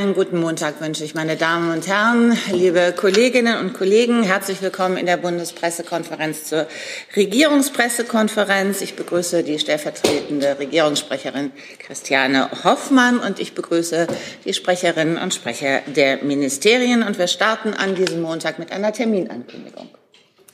[0.00, 4.22] Einen guten Montag wünsche ich, meine Damen und Herren, liebe Kolleginnen und Kollegen.
[4.22, 6.66] Herzlich willkommen in der Bundespressekonferenz zur
[7.14, 8.80] Regierungspressekonferenz.
[8.80, 14.06] Ich begrüße die stellvertretende Regierungssprecherin Christiane Hoffmann und ich begrüße
[14.46, 17.02] die Sprecherinnen und Sprecher der Ministerien.
[17.02, 19.90] Und wir starten an diesem Montag mit einer Terminankündigung.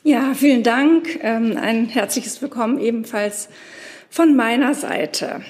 [0.02, 1.16] Ja, vielen Dank.
[1.22, 3.50] Ähm, ein herzliches Willkommen ebenfalls
[4.10, 5.42] von meiner Seite.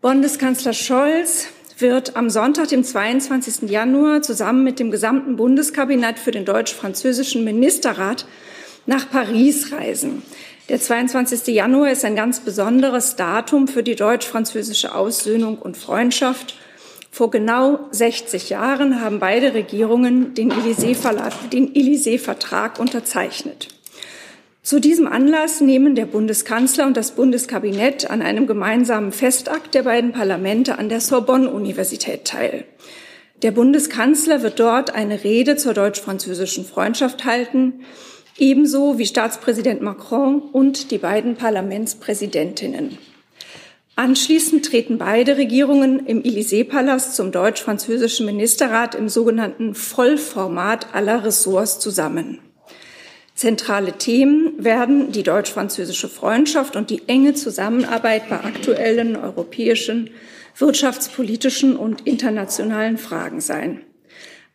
[0.00, 1.48] Bundeskanzler Scholz
[1.78, 3.68] wird am Sonntag, dem 22.
[3.68, 8.26] Januar, zusammen mit dem gesamten Bundeskabinett für den deutsch-französischen Ministerrat
[8.86, 10.22] nach Paris reisen.
[10.68, 11.54] Der 22.
[11.54, 16.56] Januar ist ein ganz besonderes Datum für die deutsch-französische Aussöhnung und Freundschaft.
[17.10, 23.68] Vor genau 60 Jahren haben beide Regierungen den Élysée-Vertrag unterzeichnet.
[24.66, 30.10] Zu diesem Anlass nehmen der Bundeskanzler und das Bundeskabinett an einem gemeinsamen Festakt der beiden
[30.10, 32.64] Parlamente an der Sorbonne-Universität teil.
[33.42, 37.84] Der Bundeskanzler wird dort eine Rede zur deutsch-französischen Freundschaft halten,
[38.38, 42.98] ebenso wie Staatspräsident Macron und die beiden Parlamentspräsidentinnen.
[43.94, 52.40] Anschließend treten beide Regierungen im Élysée-Palast zum deutsch-französischen Ministerrat im sogenannten Vollformat aller Ressorts zusammen.
[53.36, 60.08] Zentrale Themen werden die deutsch-französische Freundschaft und die enge Zusammenarbeit bei aktuellen europäischen,
[60.56, 63.82] wirtschaftspolitischen und internationalen Fragen sein.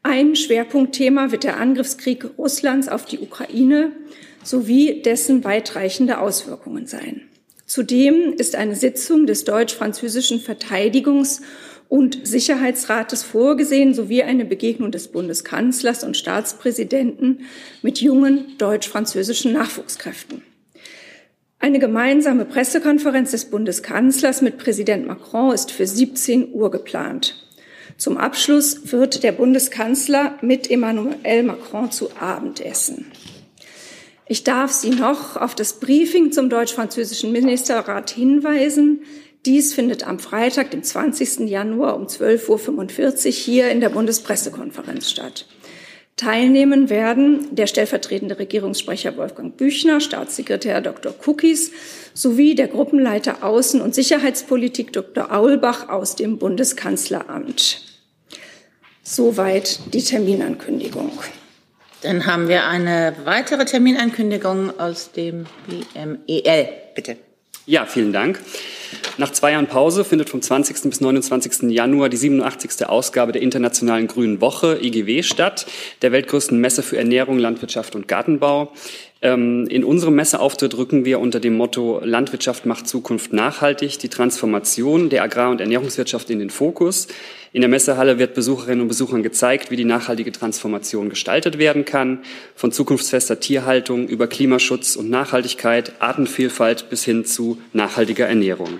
[0.01, 3.91] Ein Schwerpunktthema wird der Angriffskrieg Russlands auf die Ukraine
[4.43, 7.21] sowie dessen weitreichende Auswirkungen sein.
[7.67, 11.41] Zudem ist eine Sitzung des deutsch-französischen Verteidigungs-
[11.91, 17.41] und Sicherheitsrates vorgesehen, sowie eine Begegnung des Bundeskanzlers und Staatspräsidenten
[17.81, 20.41] mit jungen deutsch-französischen Nachwuchskräften.
[21.59, 27.45] Eine gemeinsame Pressekonferenz des Bundeskanzlers mit Präsident Macron ist für 17 Uhr geplant.
[27.97, 33.11] Zum Abschluss wird der Bundeskanzler mit Emmanuel Macron zu Abend essen.
[34.27, 39.01] Ich darf Sie noch auf das Briefing zum deutsch-französischen Ministerrat hinweisen,
[39.45, 41.49] dies findet am Freitag, dem 20.
[41.49, 45.45] Januar um 12.45 Uhr hier in der Bundespressekonferenz statt.
[46.15, 51.15] Teilnehmen werden der stellvertretende Regierungssprecher Wolfgang Büchner, Staatssekretär Dr.
[51.25, 51.71] Cookies
[52.13, 55.31] sowie der Gruppenleiter Außen- und Sicherheitspolitik Dr.
[55.31, 57.81] Aulbach aus dem Bundeskanzleramt.
[59.01, 61.11] Soweit die Terminankündigung.
[62.03, 66.69] Dann haben wir eine weitere Terminankündigung aus dem BMEL.
[66.93, 67.17] Bitte.
[67.65, 68.39] Ja, vielen Dank.
[69.17, 70.89] Nach zwei Jahren Pause findet vom 20.
[70.89, 71.69] bis 29.
[71.71, 72.87] Januar die 87.
[72.87, 75.65] Ausgabe der Internationalen Grünen Woche, IGW, statt,
[76.01, 78.71] der weltgrößten Messe für Ernährung, Landwirtschaft und Gartenbau.
[79.23, 85.09] Ähm, in unserem Messeauftritt rücken wir unter dem Motto Landwirtschaft macht Zukunft nachhaltig die Transformation
[85.09, 87.07] der Agrar- und Ernährungswirtschaft in den Fokus.
[87.53, 92.23] In der Messehalle wird Besucherinnen und Besuchern gezeigt, wie die nachhaltige Transformation gestaltet werden kann,
[92.55, 98.79] von zukunftsfester Tierhaltung über Klimaschutz und Nachhaltigkeit, Artenvielfalt bis hin zu nachhaltiger Ernährung.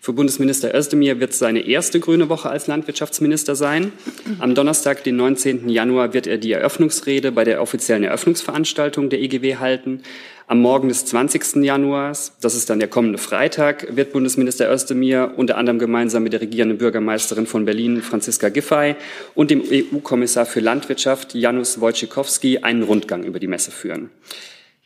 [0.00, 3.92] Für Bundesminister Özdemir wird es seine erste grüne Woche als Landwirtschaftsminister sein.
[4.38, 5.68] Am Donnerstag, den 19.
[5.68, 10.02] Januar, wird er die Eröffnungsrede bei der offiziellen Eröffnungsveranstaltung der EGW halten.
[10.46, 11.56] Am Morgen des 20.
[11.56, 16.40] Januars, das ist dann der kommende Freitag, wird Bundesminister Özdemir unter anderem gemeinsam mit der
[16.40, 18.94] regierenden Bürgermeisterin von Berlin, Franziska Giffey,
[19.34, 24.10] und dem EU-Kommissar für Landwirtschaft, Janusz Wojciechowski, einen Rundgang über die Messe führen.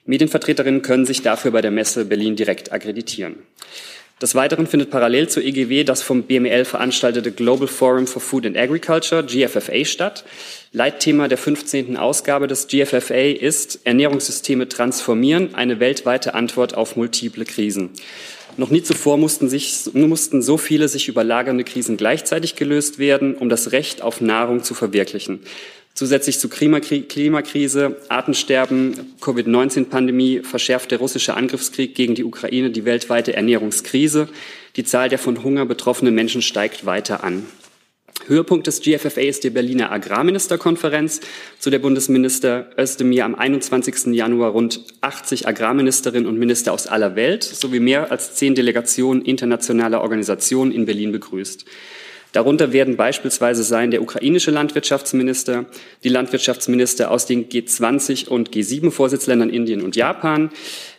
[0.05, 3.37] Medienvertreterinnen können sich dafür bei der Messe Berlin direkt akkreditieren.
[4.23, 8.57] Des Weiteren findet parallel zur EGW das vom BML veranstaltete Global Forum for Food and
[8.57, 10.25] Agriculture, GFFA, statt.
[10.73, 11.97] Leitthema der 15.
[11.97, 17.91] Ausgabe des GFFA ist Ernährungssysteme transformieren, eine weltweite Antwort auf multiple Krisen.
[18.57, 23.49] Noch nie zuvor mussten, sich, mussten so viele sich überlagernde Krisen gleichzeitig gelöst werden, um
[23.49, 25.41] das Recht auf Nahrung zu verwirklichen.
[25.95, 34.29] Zusätzlich zu Klimakrise, Artensterben, Covid-19-Pandemie verschärft der russische Angriffskrieg gegen die Ukraine die weltweite Ernährungskrise.
[34.77, 37.47] Die Zahl der von Hunger betroffenen Menschen steigt weiter an.
[38.27, 41.21] Höhepunkt des GFFA ist die Berliner Agrarministerkonferenz,
[41.59, 44.15] zu der Bundesminister Özdemir am 21.
[44.15, 50.01] Januar rund 80 Agrarministerinnen und Minister aus aller Welt sowie mehr als zehn Delegationen internationaler
[50.01, 51.65] Organisationen in Berlin begrüßt.
[52.33, 55.67] Darunter werden beispielsweise sein der ukrainische Landwirtschaftsminister,
[56.03, 60.51] die Landwirtschaftsminister aus den G20 und G7-Vorsitzländern Indien und Japan,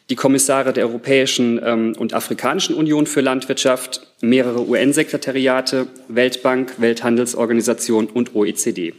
[0.10, 8.36] die Kommissare der Europäischen ähm, und Afrikanischen Union für Landwirtschaft, mehrere UN-Sekretariate, Weltbank, Welthandelsorganisation und
[8.36, 8.94] OECD.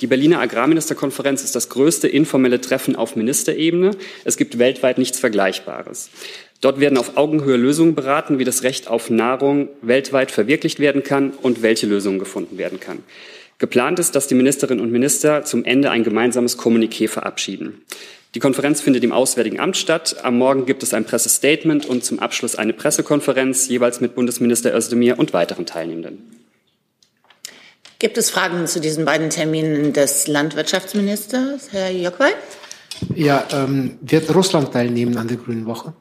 [0.00, 3.90] Die Berliner Agrarministerkonferenz ist das größte informelle Treffen auf Ministerebene.
[4.24, 6.10] Es gibt weltweit nichts Vergleichbares.
[6.60, 11.30] Dort werden auf Augenhöhe Lösungen beraten, wie das Recht auf Nahrung weltweit verwirklicht werden kann
[11.30, 12.98] und welche Lösungen gefunden werden kann.
[13.58, 17.82] Geplant ist, dass die Ministerinnen und Minister zum Ende ein gemeinsames Kommuniqué verabschieden.
[18.34, 20.16] Die Konferenz findet im Auswärtigen Amt statt.
[20.22, 25.18] Am Morgen gibt es ein Pressestatement und zum Abschluss eine Pressekonferenz, jeweils mit Bundesminister Özdemir
[25.18, 26.37] und weiteren Teilnehmenden.
[28.00, 32.30] Gibt es Fragen zu diesen beiden Terminen des Landwirtschaftsministers, Herr Jockwey?
[33.16, 35.94] Ja, ähm, wird Russland teilnehmen an der Grünen Woche?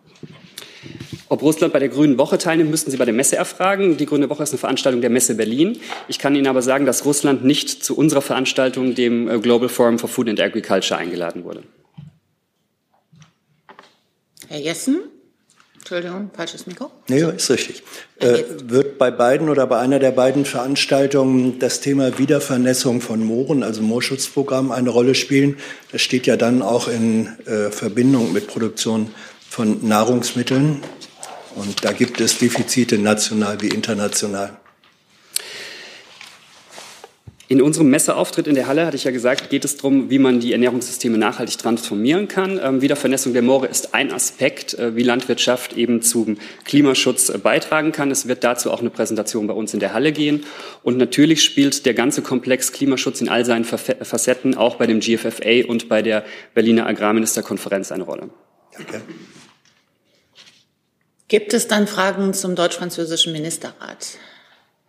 [1.27, 3.97] Ob Russland bei der Grünen Woche teilnimmt, müssten Sie bei der Messe erfragen.
[3.97, 5.79] Die Grüne Woche ist eine Veranstaltung der Messe Berlin.
[6.07, 9.97] Ich kann Ihnen aber sagen, dass Russland nicht zu unserer Veranstaltung, dem äh, Global Forum
[9.97, 11.63] for Food and Agriculture, eingeladen wurde.
[14.47, 14.99] Herr Jessen?
[15.89, 16.91] Entschuldigung, falsches Mikro.
[17.07, 17.81] Nee, ist richtig.
[18.19, 23.63] Äh, wird bei beiden oder bei einer der beiden Veranstaltungen das Thema Wiedervernässung von Mooren,
[23.63, 25.55] also Moorschutzprogramm, eine Rolle spielen?
[25.93, 29.11] Das steht ja dann auch in äh, Verbindung mit Produktion
[29.49, 30.81] von Nahrungsmitteln.
[31.55, 34.57] Und da gibt es Defizite national wie international.
[37.49, 40.41] In unserem Messeauftritt in der Halle, hatte ich ja gesagt, geht es darum, wie man
[40.41, 42.59] die Ernährungssysteme nachhaltig transformieren kann.
[42.61, 47.93] Ähm, Wiedervernässung der Moore ist ein Aspekt, äh, wie Landwirtschaft eben zum Klimaschutz äh, beitragen
[47.93, 48.11] kann.
[48.11, 50.45] Es wird dazu auch eine Präsentation bei uns in der Halle gehen.
[50.83, 55.69] Und natürlich spielt der ganze Komplex Klimaschutz in all seinen Facetten auch bei dem GFFA
[55.69, 58.29] und bei der Berliner Agrarministerkonferenz eine Rolle.
[58.73, 59.01] Danke.
[61.29, 64.17] Gibt es dann Fragen zum deutsch-französischen Ministerrat?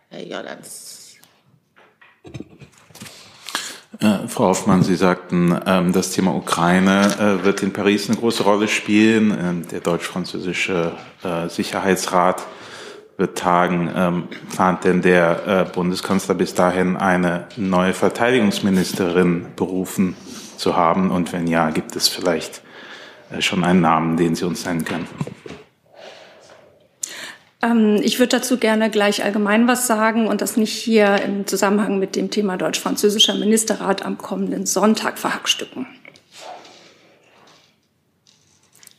[0.09, 0.88] Herr Jordans.
[4.01, 8.43] Äh, Frau Hoffmann, Sie sagten, ähm, das Thema Ukraine äh, wird in Paris eine große
[8.43, 9.31] Rolle spielen.
[9.31, 10.93] Ähm, der deutsch-französische
[11.23, 12.45] äh, Sicherheitsrat
[13.17, 13.91] wird tagen.
[13.93, 14.23] Ähm,
[14.55, 20.15] plant denn der äh, Bundeskanzler bis dahin eine neue Verteidigungsministerin berufen
[20.55, 21.11] zu haben?
[21.11, 22.61] Und wenn ja, gibt es vielleicht
[23.31, 25.07] äh, schon einen Namen, den Sie uns nennen können?
[27.61, 31.99] Ähm, ich würde dazu gerne gleich allgemein was sagen und das nicht hier im Zusammenhang
[31.99, 35.87] mit dem Thema deutsch-französischer Ministerrat am kommenden Sonntag verhackstücken.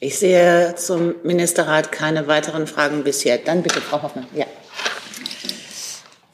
[0.02, 3.36] Ich sehe zum Ministerrat keine weiteren Fragen bisher.
[3.36, 4.26] Dann bitte, Frau Hoffmann.
[4.34, 4.46] Ja.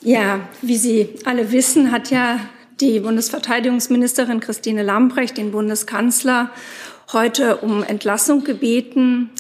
[0.02, 2.38] Ja, wie Sie alle wissen, hat ja
[2.80, 6.50] die Bundesverteidigungsministerin Christine Lambrecht den Bundeskanzler
[7.12, 9.30] heute um Entlassung gebeten.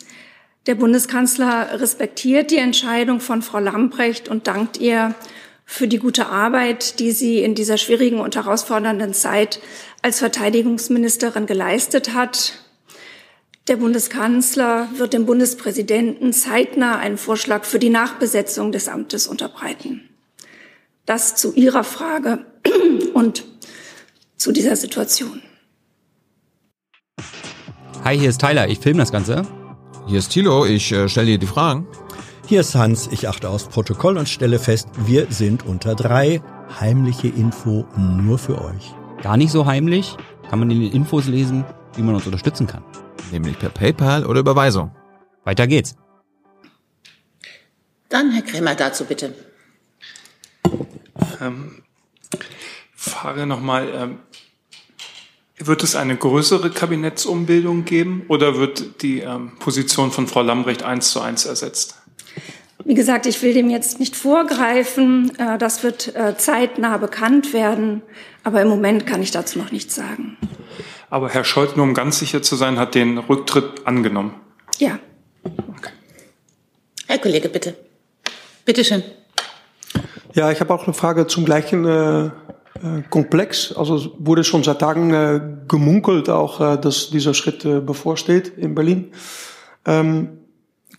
[0.66, 5.14] Der Bundeskanzler respektiert die Entscheidung von Frau Lambrecht und dankt ihr
[5.64, 9.60] für die gute Arbeit, die sie in dieser schwierigen und herausfordernden Zeit
[10.02, 12.54] als Verteidigungsministerin geleistet hat.
[13.68, 20.08] Der Bundeskanzler wird dem Bundespräsidenten zeitnah einen Vorschlag für die Nachbesetzung des Amtes unterbreiten.
[21.04, 22.44] Das zu Ihrer Frage
[23.14, 23.44] und
[24.36, 25.42] zu dieser Situation.
[28.02, 29.46] Hi, hier ist Tyler, ich filme das Ganze.
[30.06, 31.84] Hier ist Thilo, ich äh, stelle dir die Fragen.
[32.46, 36.40] Hier ist Hans, ich achte aufs Protokoll und stelle fest, wir sind unter drei.
[36.80, 38.94] Heimliche Info nur für euch.
[39.20, 40.16] Gar nicht so heimlich,
[40.48, 41.64] kann man in den Infos lesen,
[41.96, 42.84] wie man uns unterstützen kann.
[43.32, 44.94] Nämlich per PayPal oder Überweisung.
[45.42, 45.96] Weiter geht's.
[48.08, 49.34] Dann Herr Krämer dazu bitte.
[51.40, 51.82] Ähm,
[52.94, 54.18] Frage nochmal, ähm,
[55.58, 61.10] wird es eine größere Kabinettsumbildung geben oder wird die ähm, Position von Frau Lambrecht eins
[61.10, 61.96] zu eins ersetzt?
[62.84, 65.32] Wie gesagt, ich will dem jetzt nicht vorgreifen.
[65.38, 68.02] Äh, das wird äh, zeitnah bekannt werden.
[68.44, 70.36] Aber im Moment kann ich dazu noch nichts sagen.
[71.10, 74.34] Aber Herr Scholz, nur um ganz sicher zu sein, hat den Rücktritt angenommen.
[74.78, 74.98] Ja.
[75.42, 75.90] Okay.
[77.06, 77.74] Herr Kollege, bitte.
[78.64, 79.02] Bitte schön.
[80.34, 82.30] Ja, ich habe auch eine Frage zum gleichen äh, äh,
[83.10, 83.72] komplex.
[83.72, 88.74] Also wurde schon seit Tagen äh, gemunkelt, auch äh, dass dieser Schritt äh, bevorsteht in
[88.74, 89.12] Berlin.
[89.84, 90.28] Ähm,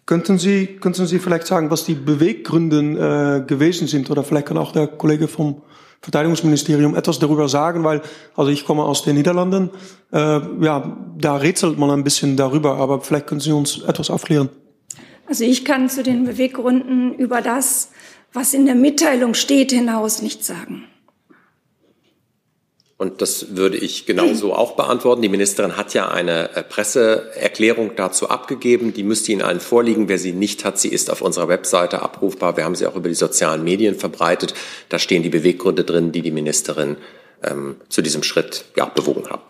[0.06, 4.58] könnten Sie könnten Sie vielleicht sagen, was die Beweggründe äh, gewesen sind, oder vielleicht kann
[4.58, 5.62] auch der Kollege vom
[6.02, 8.02] Verteidigungsministerium etwas darüber sagen, weil
[8.36, 9.72] also ich komme aus den Niederlanden.
[10.12, 14.50] Äh, ja, da rätselt man ein bisschen darüber, aber vielleicht können Sie uns etwas aufklären.
[15.28, 17.90] Also ich kann zu den Beweggründen über das,
[18.32, 20.84] was in der Mitteilung steht, hinaus nichts sagen.
[22.98, 25.22] Und das würde ich genauso auch beantworten.
[25.22, 28.92] Die Ministerin hat ja eine äh, Presseerklärung dazu abgegeben.
[28.92, 30.10] Die müsste Ihnen allen vorliegen.
[30.10, 32.58] Wer sie nicht hat, sie ist auf unserer Webseite abrufbar.
[32.58, 34.56] Wir haben sie auch über die sozialen Medien verbreitet.
[34.90, 36.98] Da stehen die Beweggründe drin, die die Ministerin
[37.44, 39.44] ähm, zu diesem Schritt ja, bewogen haben.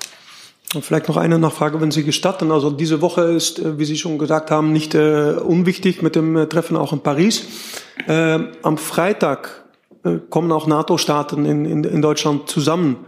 [0.75, 2.51] Und vielleicht noch eine Nachfrage, wenn Sie gestatten.
[2.51, 6.35] Also diese Woche ist, äh, wie Sie schon gesagt haben, nicht äh, unwichtig mit dem
[6.35, 7.45] äh, Treffen auch in Paris.
[8.07, 9.63] Äh, am Freitag
[10.29, 13.05] kommen auch NATO-Staaten in, in, in Deutschland zusammen.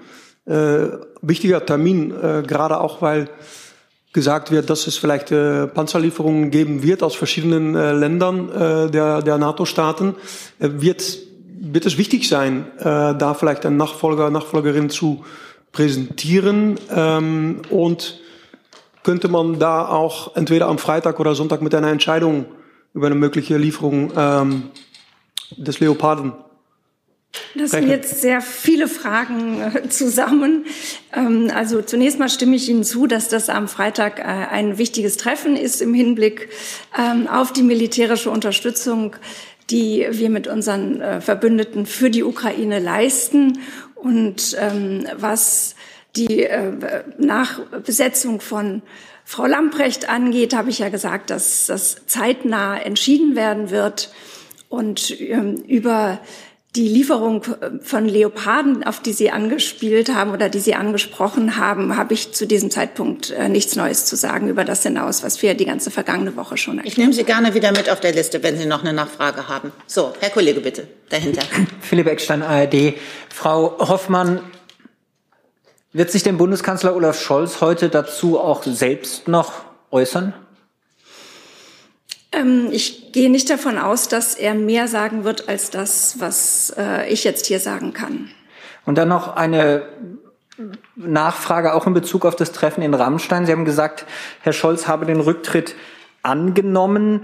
[0.50, 3.30] Äh, wichtiger Termin, äh, gerade auch weil
[4.12, 9.22] gesagt wird, dass es vielleicht äh, Panzerlieferungen geben wird aus verschiedenen äh, Ländern äh, der,
[9.22, 10.16] der NATO-Staaten,
[10.60, 11.20] äh, wird,
[11.60, 15.24] wird es wichtig sein, äh, da vielleicht einen Nachfolger, Nachfolgerin zu
[15.72, 18.20] präsentieren ähm, und
[19.04, 22.46] könnte man da auch entweder am Freitag oder Sonntag mit einer Entscheidung
[22.96, 24.64] über eine mögliche Lieferung ähm,
[25.56, 26.34] des Leoparden
[27.56, 30.66] das sind jetzt sehr viele Fragen äh, zusammen.
[31.14, 35.18] Ähm, also zunächst mal stimme ich Ihnen zu, dass das am Freitag äh, ein wichtiges
[35.18, 36.50] Treffen ist im Hinblick
[36.98, 39.16] ähm, auf die militärische Unterstützung,
[39.70, 43.60] die wir mit unseren äh, Verbündeten für die Ukraine leisten
[43.96, 45.76] und ähm, was
[46.16, 46.48] die
[47.20, 48.82] Nachbesetzung von
[49.24, 54.12] Frau Lamprecht angeht, habe ich ja gesagt, dass das zeitnah entschieden werden wird
[54.70, 56.20] und über
[56.76, 57.44] die Lieferung
[57.82, 62.46] von Leoparden, auf die Sie angespielt haben oder die Sie angesprochen haben, habe ich zu
[62.46, 66.36] diesem Zeitpunkt äh, nichts Neues zu sagen über das hinaus, was wir die ganze vergangene
[66.36, 66.94] Woche schon erklärt.
[66.94, 69.72] Ich nehme Sie gerne wieder mit auf der Liste, wenn Sie noch eine Nachfrage haben.
[69.88, 71.42] So, Herr Kollege, bitte, dahinter.
[71.82, 72.94] Philipp Eckstein, ARD.
[73.30, 74.42] Frau Hoffmann,
[75.92, 79.54] wird sich denn Bundeskanzler Olaf Scholz heute dazu auch selbst noch
[79.90, 80.36] äußern?
[82.32, 87.10] Ähm, ich gehe nicht davon aus, dass er mehr sagen wird als das, was äh,
[87.10, 88.30] ich jetzt hier sagen kann.
[88.86, 89.84] Und dann noch eine
[90.96, 93.46] Nachfrage auch in Bezug auf das Treffen in Rammstein.
[93.46, 94.06] Sie haben gesagt,
[94.42, 95.76] Herr Scholz habe den Rücktritt
[96.22, 97.22] angenommen.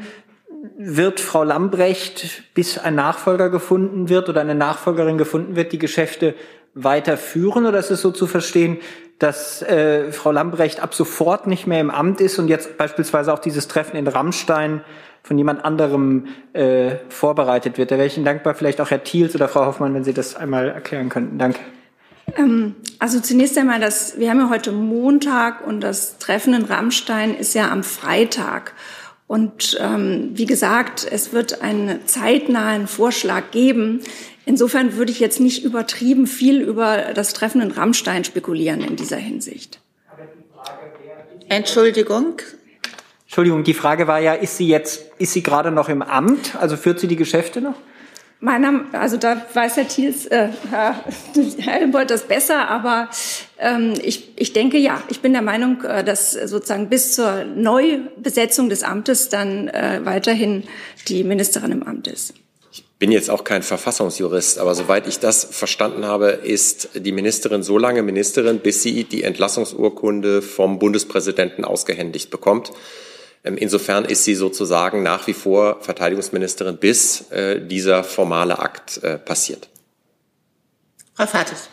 [0.77, 6.33] Wird Frau Lambrecht, bis ein Nachfolger gefunden wird oder eine Nachfolgerin gefunden wird, die Geschäfte
[6.73, 7.65] weiterführen?
[7.65, 8.77] Oder ist es so zu verstehen,
[9.19, 13.39] dass äh, Frau Lambrecht ab sofort nicht mehr im Amt ist und jetzt beispielsweise auch
[13.39, 14.81] dieses Treffen in Rammstein
[15.23, 17.91] von jemand anderem äh, vorbereitet wird.
[17.91, 20.35] Da wäre ich Ihnen dankbar, vielleicht auch Herr Thiels oder Frau Hoffmann, wenn Sie das
[20.35, 21.37] einmal erklären könnten.
[21.37, 21.59] Danke.
[22.37, 27.35] Ähm, also zunächst einmal, das, wir haben ja heute Montag und das Treffen in Rammstein
[27.35, 28.73] ist ja am Freitag.
[29.27, 34.01] Und ähm, wie gesagt, es wird einen zeitnahen Vorschlag geben.
[34.45, 39.17] Insofern würde ich jetzt nicht übertrieben viel über das Treffen in Rammstein spekulieren in dieser
[39.17, 39.79] Hinsicht.
[41.49, 42.37] Entschuldigung.
[43.25, 46.55] Entschuldigung, die Frage war ja, ist sie jetzt, ist sie gerade noch im Amt?
[46.59, 47.75] Also führt sie die Geschäfte noch?
[48.39, 51.03] Meiner, also da weiß Herr Thiels, äh, Herr
[51.57, 53.09] Helmbold das besser, aber
[53.57, 58.69] ähm, ich, ich denke ja, ich bin der Meinung, äh, dass sozusagen bis zur Neubesetzung
[58.69, 60.63] des Amtes dann äh, weiterhin
[61.07, 62.35] die Ministerin im Amt ist
[62.97, 67.77] bin jetzt auch kein Verfassungsjurist, aber soweit ich das verstanden habe, ist die Ministerin so
[67.77, 72.71] lange Ministerin, bis sie die Entlassungsurkunde vom Bundespräsidenten ausgehändigt bekommt.
[73.43, 79.17] Ähm, insofern ist sie sozusagen nach wie vor Verteidigungsministerin, bis äh, dieser formale Akt äh,
[79.17, 79.69] passiert.
[81.13, 81.69] Frau Fates.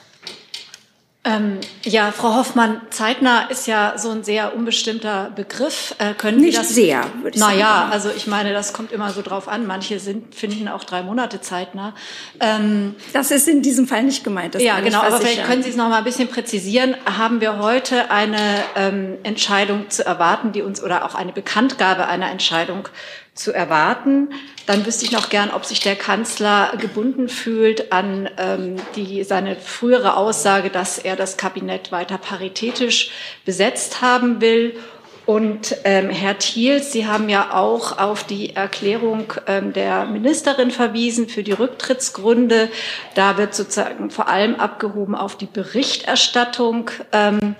[1.24, 5.94] Ähm, ja, Frau Hoffmann, zeitnah ist ja so ein sehr unbestimmter Begriff.
[5.98, 6.74] Äh, können Nicht Sie das?
[6.74, 7.58] sehr, würde ich na sagen.
[7.60, 9.64] Naja, also ich meine, das kommt immer so drauf an.
[9.64, 11.94] Manche sind, finden auch drei Monate zeitnah.
[12.40, 14.56] Ähm, das ist in diesem Fall nicht gemeint.
[14.56, 15.00] ja, genau.
[15.00, 16.96] Aber vielleicht können Sie es noch mal ein bisschen präzisieren.
[17.04, 18.40] Haben wir heute eine
[18.74, 22.88] ähm, Entscheidung zu erwarten, die uns oder auch eine Bekanntgabe einer Entscheidung
[23.34, 24.28] zu erwarten.
[24.66, 29.56] Dann wüsste ich noch gern, ob sich der Kanzler gebunden fühlt an ähm, die, seine
[29.56, 33.10] frühere Aussage, dass er das Kabinett weiter paritätisch
[33.44, 34.76] besetzt haben will.
[35.24, 41.28] Und ähm, Herr Thiels, Sie haben ja auch auf die Erklärung ähm, der Ministerin verwiesen
[41.28, 42.68] für die Rücktrittsgründe.
[43.14, 46.90] Da wird sozusagen vor allem abgehoben auf die Berichterstattung.
[47.12, 47.54] Ähm,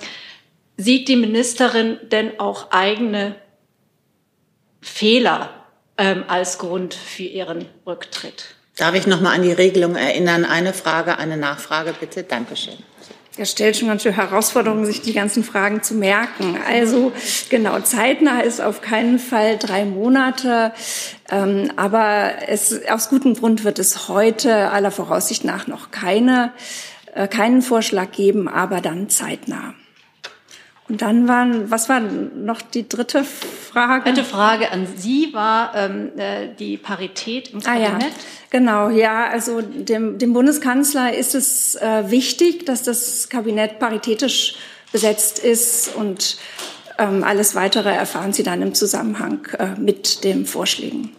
[0.77, 3.37] sieht die Ministerin denn auch eigene
[4.81, 5.62] Fehler
[5.99, 8.55] ähm, als Grund für ihren Rücktritt.
[8.77, 10.45] Darf ich noch mal an die Regelung erinnern?
[10.45, 12.23] Eine Frage, eine Nachfrage, bitte.
[12.23, 12.79] Dankeschön.
[13.39, 16.59] Er stellt schon ganz schön Herausforderungen, sich die ganzen Fragen zu merken.
[16.69, 17.13] Also
[17.49, 20.73] genau, zeitnah ist auf keinen Fall drei Monate,
[21.31, 26.53] ähm, aber es, aus gutem Grund wird es heute aller Voraussicht nach noch keine,
[27.15, 29.75] äh, keinen Vorschlag geben, aber dann zeitnah.
[30.93, 34.05] Und dann waren, was war noch die dritte Frage?
[34.05, 37.93] Dritte Frage an Sie war ähm, äh, die Parität im Kabinett.
[37.95, 38.11] Ah, ja.
[38.51, 44.57] Genau, ja, also dem, dem Bundeskanzler ist es äh, wichtig, dass das Kabinett paritätisch
[44.93, 46.37] besetzt ist und
[46.99, 51.17] ähm, alles Weitere erfahren Sie dann im Zusammenhang äh, mit den Vorschlägen.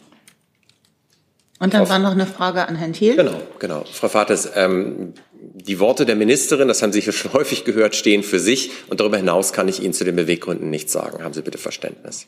[1.57, 3.15] Und dann war noch eine Frage an Herrn Thiel.
[3.15, 3.85] Genau, genau.
[3.91, 5.15] Frau Vates, ähm,
[5.53, 8.71] die Worte der Ministerin, das haben Sie hier schon häufig gehört, stehen für sich.
[8.87, 11.23] Und darüber hinaus kann ich Ihnen zu den Beweggründen nichts sagen.
[11.23, 12.27] Haben Sie bitte Verständnis.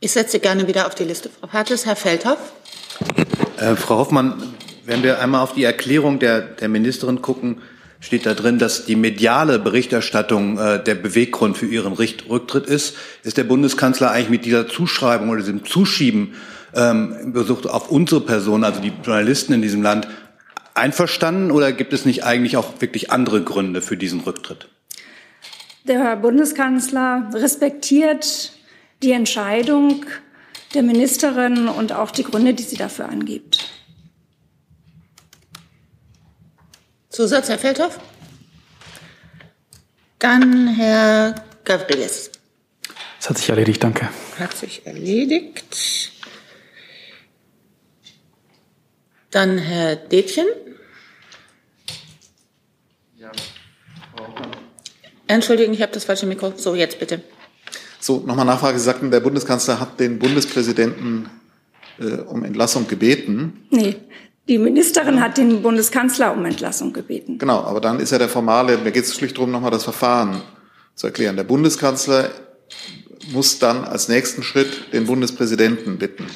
[0.00, 1.30] Ich setze gerne wieder auf die Liste.
[1.40, 2.38] Frau Pates, Herr Feldhoff.
[3.58, 4.54] Äh, Frau Hoffmann,
[4.84, 7.60] wenn wir einmal auf die Erklärung der, der Ministerin gucken,
[8.00, 12.94] steht da drin, dass die mediale Berichterstattung äh, der Beweggrund für ihren Rücktritt ist.
[13.24, 16.34] Ist der Bundeskanzler eigentlich mit dieser Zuschreibung oder diesem Zuschieben
[16.74, 20.06] ähm, auf unsere Person, also die Journalisten in diesem Land,
[20.78, 24.68] einverstanden oder gibt es nicht eigentlich auch wirklich andere Gründe für diesen Rücktritt?
[25.84, 28.52] Der Bundeskanzler respektiert
[29.02, 30.04] die Entscheidung
[30.74, 33.70] der Ministerin und auch die Gründe, die sie dafür angibt.
[37.08, 37.98] Zusatz, Herr Feldhoff?
[40.18, 42.30] Dann Herr Gavrilis.
[43.18, 44.08] Das hat sich erledigt, danke.
[44.38, 46.12] Hat sich erledigt.
[49.30, 50.46] Dann Herr Detjen.
[55.26, 56.52] Entschuldigung, ich habe das falsche Mikro.
[56.56, 57.20] So, jetzt bitte.
[58.00, 58.78] So, nochmal Nachfrage.
[58.78, 61.28] Sie sagten, der Bundeskanzler hat den Bundespräsidenten
[61.98, 63.66] äh, um Entlassung gebeten.
[63.70, 63.96] Nee,
[64.48, 67.38] die Ministerin hat den Bundeskanzler um Entlassung gebeten.
[67.38, 70.40] Genau, aber dann ist ja der formale, mir geht es schlicht darum, nochmal das Verfahren
[70.94, 71.36] zu erklären.
[71.36, 72.30] Der Bundeskanzler
[73.32, 76.26] muss dann als nächsten Schritt den Bundespräsidenten bitten.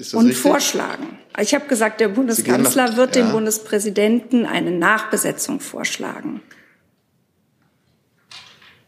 [0.00, 0.42] Ist das und richtig?
[0.42, 1.18] vorschlagen.
[1.38, 3.22] Ich habe gesagt, der Bundeskanzler nach, wird ja.
[3.22, 6.40] dem Bundespräsidenten eine Nachbesetzung vorschlagen.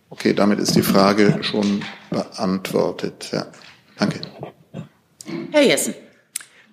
[0.08, 3.28] Okay, damit ist die Frage schon beantwortet.
[3.30, 3.46] Ja,
[3.98, 4.22] danke.
[5.50, 5.94] Herr Jessen.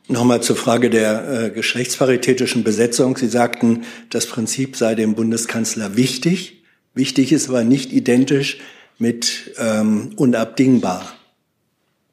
[0.08, 3.17] Nochmal zur Frage der äh, geschlechtsparitätischen Besetzung.
[3.17, 6.63] Sie sagten, das Prinzip sei dem Bundeskanzler wichtig.
[6.93, 8.60] Wichtig ist aber nicht identisch
[9.00, 11.12] mit ähm, unabdingbar.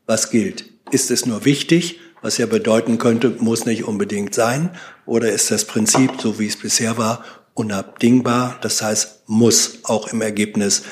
[0.06, 0.64] Was gilt?
[0.90, 4.70] Ist es nur wichtig, was ja bedeuten könnte, muss nicht unbedingt sein?
[5.04, 8.58] Oder ist das Prinzip, so wie es bisher war, unabdingbar?
[8.62, 10.82] Das heißt, muss auch im Ergebnis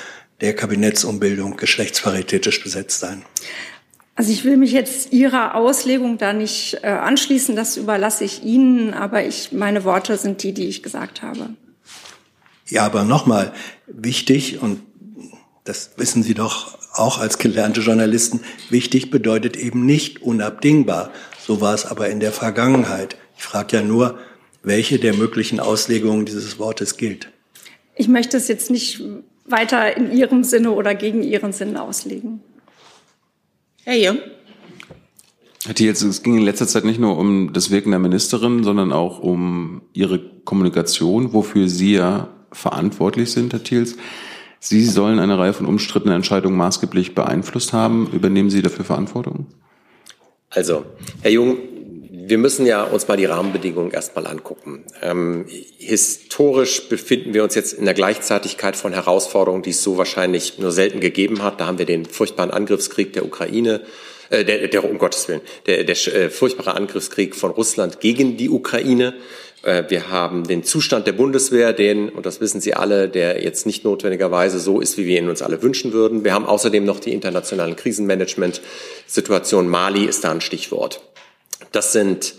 [0.40, 3.25] der Kabinettsumbildung geschlechtsparitätisch besetzt sein?
[4.16, 8.95] Also ich will mich jetzt Ihrer Auslegung da nicht äh, anschließen, das überlasse ich Ihnen,
[8.95, 11.50] aber ich, meine Worte sind die, die ich gesagt habe.
[12.69, 13.52] Ja, aber nochmal
[13.87, 14.81] wichtig, und
[15.64, 21.10] das wissen Sie doch auch als gelernte Journalisten, wichtig bedeutet eben nicht unabdingbar.
[21.44, 23.16] So war es aber in der Vergangenheit.
[23.36, 24.18] Ich frage ja nur,
[24.62, 27.30] welche der möglichen Auslegungen dieses Wortes gilt.
[27.96, 29.02] Ich möchte es jetzt nicht
[29.44, 32.40] weiter in Ihrem Sinne oder gegen Ihren Sinn auslegen.
[33.85, 34.18] Herr Jung.
[35.66, 38.92] Herr Thiels, es ging in letzter Zeit nicht nur um das Wirken der Ministerin, sondern
[38.92, 43.96] auch um Ihre Kommunikation, wofür Sie ja verantwortlich sind, Herr Thiels.
[44.66, 48.09] Sie sollen eine Reihe von umstrittenen Entscheidungen maßgeblich beeinflusst haben.
[48.14, 49.46] Übernehmen Sie dafür Verantwortung?
[50.48, 50.87] Also,
[51.20, 51.59] Herr Jung,
[52.11, 54.87] wir müssen ja uns mal die Rahmenbedingungen erstmal angucken.
[55.03, 55.44] Ähm,
[55.77, 60.72] historisch befinden wir uns jetzt in der Gleichzeitigkeit von Herausforderungen, die es so wahrscheinlich nur
[60.72, 61.61] selten gegeben hat.
[61.61, 63.83] Da haben wir den furchtbaren Angriffskrieg der Ukraine,
[64.31, 68.48] äh, der, der, um Gottes Willen, der, der äh, furchtbare Angriffskrieg von Russland gegen die
[68.48, 69.12] Ukraine.
[69.64, 73.66] Äh, wir haben den Zustand der Bundeswehr, den, und das wissen Sie alle, der jetzt
[73.66, 76.24] nicht notwendigerweise so ist, wie wir ihn uns alle wünschen würden.
[76.24, 79.70] Wir haben außerdem noch die internationalen Krisenmanagement-Situationen.
[79.70, 81.00] Mali ist da ein Stichwort.
[81.72, 82.35] Das sind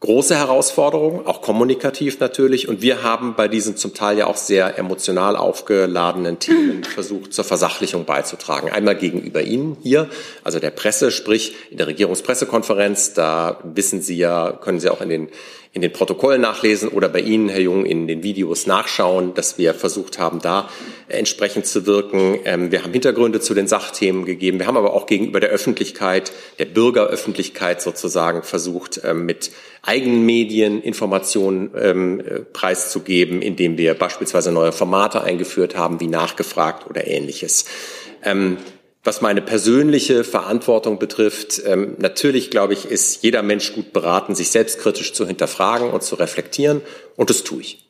[0.00, 2.68] große Herausforderungen, auch kommunikativ natürlich.
[2.68, 7.44] Und wir haben bei diesen zum Teil ja auch sehr emotional aufgeladenen Themen versucht, zur
[7.44, 8.70] Versachlichung beizutragen.
[8.70, 10.08] Einmal gegenüber Ihnen hier,
[10.42, 13.14] also der Presse, sprich in der Regierungspressekonferenz.
[13.14, 15.28] Da wissen Sie ja, können Sie auch in den
[15.74, 19.74] in den Protokollen nachlesen oder bei Ihnen, Herr Jung, in den Videos nachschauen, dass wir
[19.74, 20.70] versucht haben, da
[21.08, 22.38] entsprechend zu wirken.
[22.44, 24.60] Ähm, wir haben Hintergründe zu den Sachthemen gegeben.
[24.60, 29.50] Wir haben aber auch gegenüber der Öffentlichkeit, der Bürgeröffentlichkeit sozusagen versucht, ähm, mit
[29.82, 36.88] eigenen Medien Informationen ähm, äh, preiszugeben, indem wir beispielsweise neue Formate eingeführt haben, wie nachgefragt
[36.88, 37.64] oder ähnliches.
[39.04, 44.48] Was meine persönliche Verantwortung betrifft, ähm, natürlich glaube ich, ist jeder Mensch gut beraten, sich
[44.48, 46.80] selbstkritisch zu hinterfragen und zu reflektieren.
[47.14, 47.86] Und das tue ich.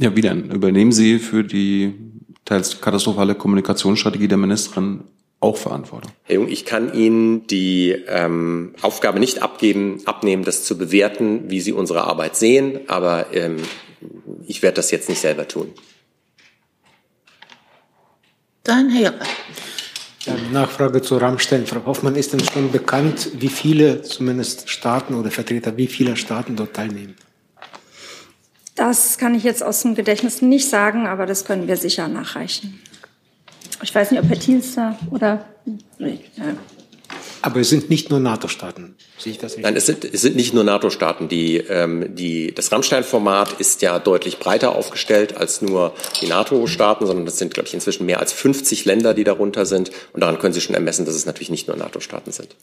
[0.00, 0.50] Ja, wie denn?
[0.50, 1.94] Übernehmen Sie für die
[2.46, 5.04] teils katastrophale Kommunikationsstrategie der Ministerin
[5.40, 6.10] auch Verantwortung?
[6.22, 11.60] Herr Jung, ich kann Ihnen die ähm, Aufgabe nicht abgeben, abnehmen, das zu bewerten, wie
[11.60, 12.80] Sie unsere Arbeit sehen.
[12.86, 13.56] Aber ähm,
[14.46, 15.68] ich werde das jetzt nicht selber tun.
[18.62, 19.26] Dann Herr Joppa.
[20.24, 21.66] Ja, Nachfrage zu Rammstein.
[21.66, 26.54] Frau Hoffmann, ist denn schon bekannt, wie viele zumindest Staaten oder Vertreter, wie viele Staaten
[26.54, 27.16] dort teilnehmen?
[28.76, 32.80] Das kann ich jetzt aus dem Gedächtnis nicht sagen, aber das können wir sicher nachreichen.
[33.82, 35.44] Ich weiß nicht, ob Herr Thiels da oder.
[35.98, 36.20] Nee.
[37.42, 38.96] Aber es sind nicht nur NATO-Staaten.
[39.18, 39.64] Sehe ich das richtig?
[39.64, 41.28] Nein, es sind, es sind nicht nur NATO-Staaten.
[41.28, 47.26] Die, ähm, die, das Rammstein-Format ist ja deutlich breiter aufgestellt als nur die NATO-Staaten, sondern
[47.26, 49.90] das sind, glaube ich, inzwischen mehr als 50 Länder, die darunter sind.
[50.12, 52.54] Und daran können Sie schon ermessen, dass es natürlich nicht nur NATO-Staaten sind.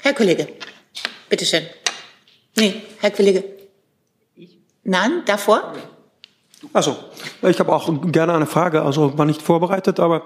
[0.00, 0.48] Herr Kollege,
[1.28, 1.64] bitteschön.
[2.56, 3.44] Nee, Herr Kollege.
[4.82, 5.74] Nein, davor?
[6.72, 6.96] Also,
[7.42, 8.82] ich habe auch gerne eine Frage.
[8.82, 10.24] Also war nicht vorbereitet, aber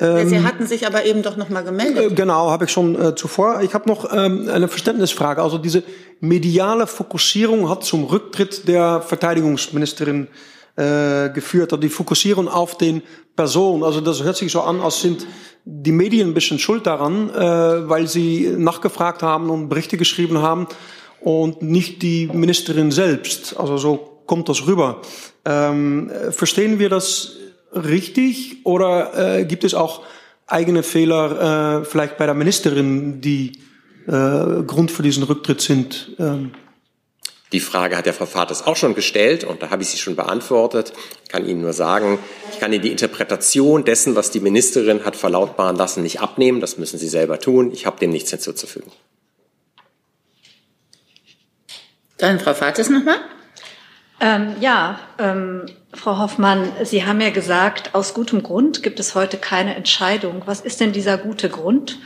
[0.00, 2.12] ähm, Sie hatten sich aber eben doch noch mal gemeldet.
[2.12, 3.60] Äh, genau, habe ich schon äh, zuvor.
[3.62, 5.42] Ich habe noch ähm, eine Verständnisfrage.
[5.42, 5.82] Also diese
[6.20, 10.28] mediale Fokussierung hat zum Rücktritt der Verteidigungsministerin
[10.76, 11.72] äh, geführt.
[11.72, 13.02] Also die Fokussierung auf den
[13.36, 13.84] Person.
[13.84, 15.26] Also das hört sich so an, als sind
[15.66, 20.66] die Medien ein bisschen schuld daran, äh, weil sie nachgefragt haben und Berichte geschrieben haben
[21.20, 23.54] und nicht die Ministerin selbst.
[23.58, 25.02] Also so kommt das rüber.
[25.44, 27.36] Ähm, verstehen wir das
[27.72, 30.02] richtig oder äh, gibt es auch
[30.46, 33.52] eigene Fehler äh, vielleicht bei der Ministerin, die
[34.06, 36.12] äh, Grund für diesen Rücktritt sind?
[36.18, 36.52] Ähm?
[37.52, 40.14] Die Frage hat der Frau Vaters auch schon gestellt und da habe ich sie schon
[40.14, 40.92] beantwortet.
[41.24, 42.20] Ich kann Ihnen nur sagen,
[42.52, 46.60] ich kann Ihnen die Interpretation dessen, was die Ministerin hat verlautbaren lassen, nicht abnehmen.
[46.60, 47.72] Das müssen Sie selber tun.
[47.72, 48.92] Ich habe dem nichts hinzuzufügen.
[52.18, 53.18] Dann Frau Fates nochmal.
[54.20, 59.38] Ähm, ja, ähm, Frau Hoffmann, Sie haben ja gesagt, aus gutem Grund gibt es heute
[59.38, 60.42] keine Entscheidung.
[60.44, 61.98] Was ist denn dieser gute Grund?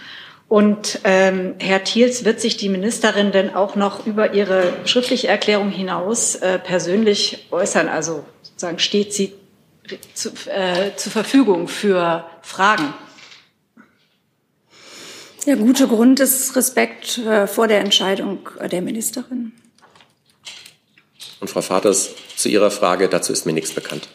[0.49, 5.71] Und ähm, Herr Thiels, wird sich die Ministerin denn auch noch über ihre schriftliche Erklärung
[5.71, 7.89] hinaus äh, persönlich äußern?
[7.89, 9.33] Also sozusagen steht sie
[10.15, 12.95] zu, äh, zur Verfügung für Fragen?
[15.47, 19.53] Der gute Grund ist Respekt äh, vor der Entscheidung der Ministerin.
[21.45, 24.09] Und Frau Vaters, zu Ihrer Frage, dazu ist mir nichts bekannt.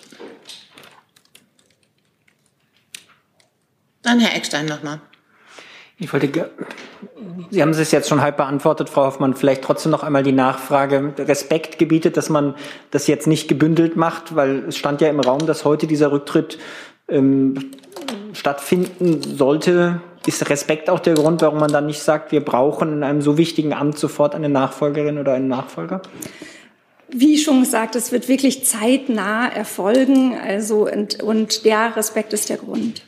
[4.01, 4.99] Dann Herr Eckstein nochmal.
[5.99, 6.49] Ich wollte,
[7.51, 9.35] Sie haben es jetzt schon halb beantwortet, Frau Hoffmann.
[9.35, 11.13] Vielleicht trotzdem noch einmal die Nachfrage.
[11.19, 12.55] Respekt gebietet, dass man
[12.89, 16.57] das jetzt nicht gebündelt macht, weil es stand ja im Raum, dass heute dieser Rücktritt
[17.09, 17.69] ähm,
[18.33, 20.01] stattfinden sollte.
[20.25, 23.37] Ist Respekt auch der Grund, warum man dann nicht sagt, wir brauchen in einem so
[23.37, 26.01] wichtigen Amt sofort eine Nachfolgerin oder einen Nachfolger?
[27.11, 30.37] Wie schon gesagt, es wird wirklich zeitnah erfolgen.
[30.37, 33.03] Also, und, und der Respekt ist der Grund.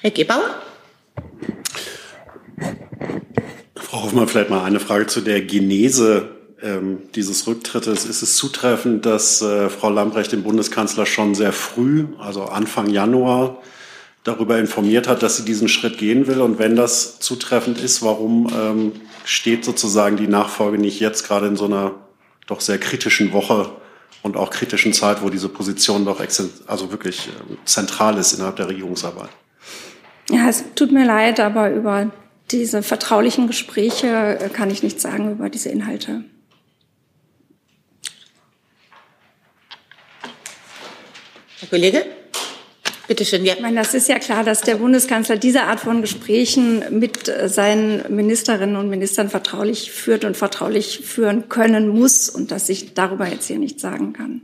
[0.00, 0.62] Herr Gebauer?
[3.76, 6.30] Frau Hoffmann, vielleicht mal eine Frage zu der Genese
[6.62, 8.04] ähm, dieses Rücktrittes.
[8.04, 13.62] Ist es zutreffend, dass äh, Frau Lambrecht den Bundeskanzler schon sehr früh, also Anfang Januar,
[14.24, 16.40] darüber informiert hat, dass sie diesen Schritt gehen will?
[16.40, 18.92] Und wenn das zutreffend ist, warum ähm,
[19.24, 21.94] steht sozusagen die Nachfolge nicht jetzt gerade in so einer
[22.46, 23.70] doch sehr kritischen Woche
[24.22, 26.20] und auch kritischen Zeit, wo diese Position doch
[26.66, 29.30] also wirklich ähm, zentral ist innerhalb der Regierungsarbeit?
[30.30, 32.10] Ja, es tut mir leid, aber über
[32.50, 36.24] diese vertraulichen Gespräche äh, kann ich nichts sagen über diese Inhalte.
[41.58, 42.21] Herr Kollege?
[43.12, 43.52] Bitte schön, ja.
[43.52, 47.46] Ich meine, das ist ja klar, dass der Bundeskanzler diese Art von Gesprächen mit äh,
[47.46, 53.28] seinen Ministerinnen und Ministern vertraulich führt und vertraulich führen können muss und dass ich darüber
[53.28, 54.40] jetzt hier nichts sagen kann.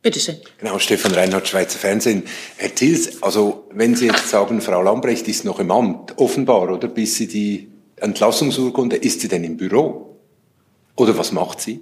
[0.00, 0.36] Bitte schön.
[0.58, 2.22] Genau, Stefan Reinhardt, Schweizer Fernsehen.
[2.56, 6.86] Herr Tils, also wenn Sie jetzt sagen, Frau Lambrecht ist noch im Amt, offenbar, oder
[6.86, 10.20] bis sie die Entlassungsurkunde, ist sie denn im Büro?
[10.94, 11.80] Oder was macht sie?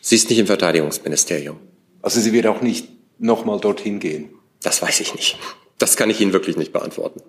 [0.00, 1.58] Sie ist nicht im Verteidigungsministerium.
[2.00, 2.88] Also sie wird auch nicht
[3.22, 4.30] nochmal dorthin gehen?
[4.62, 5.38] Das weiß ich nicht.
[5.78, 7.22] Das kann ich Ihnen wirklich nicht beantworten.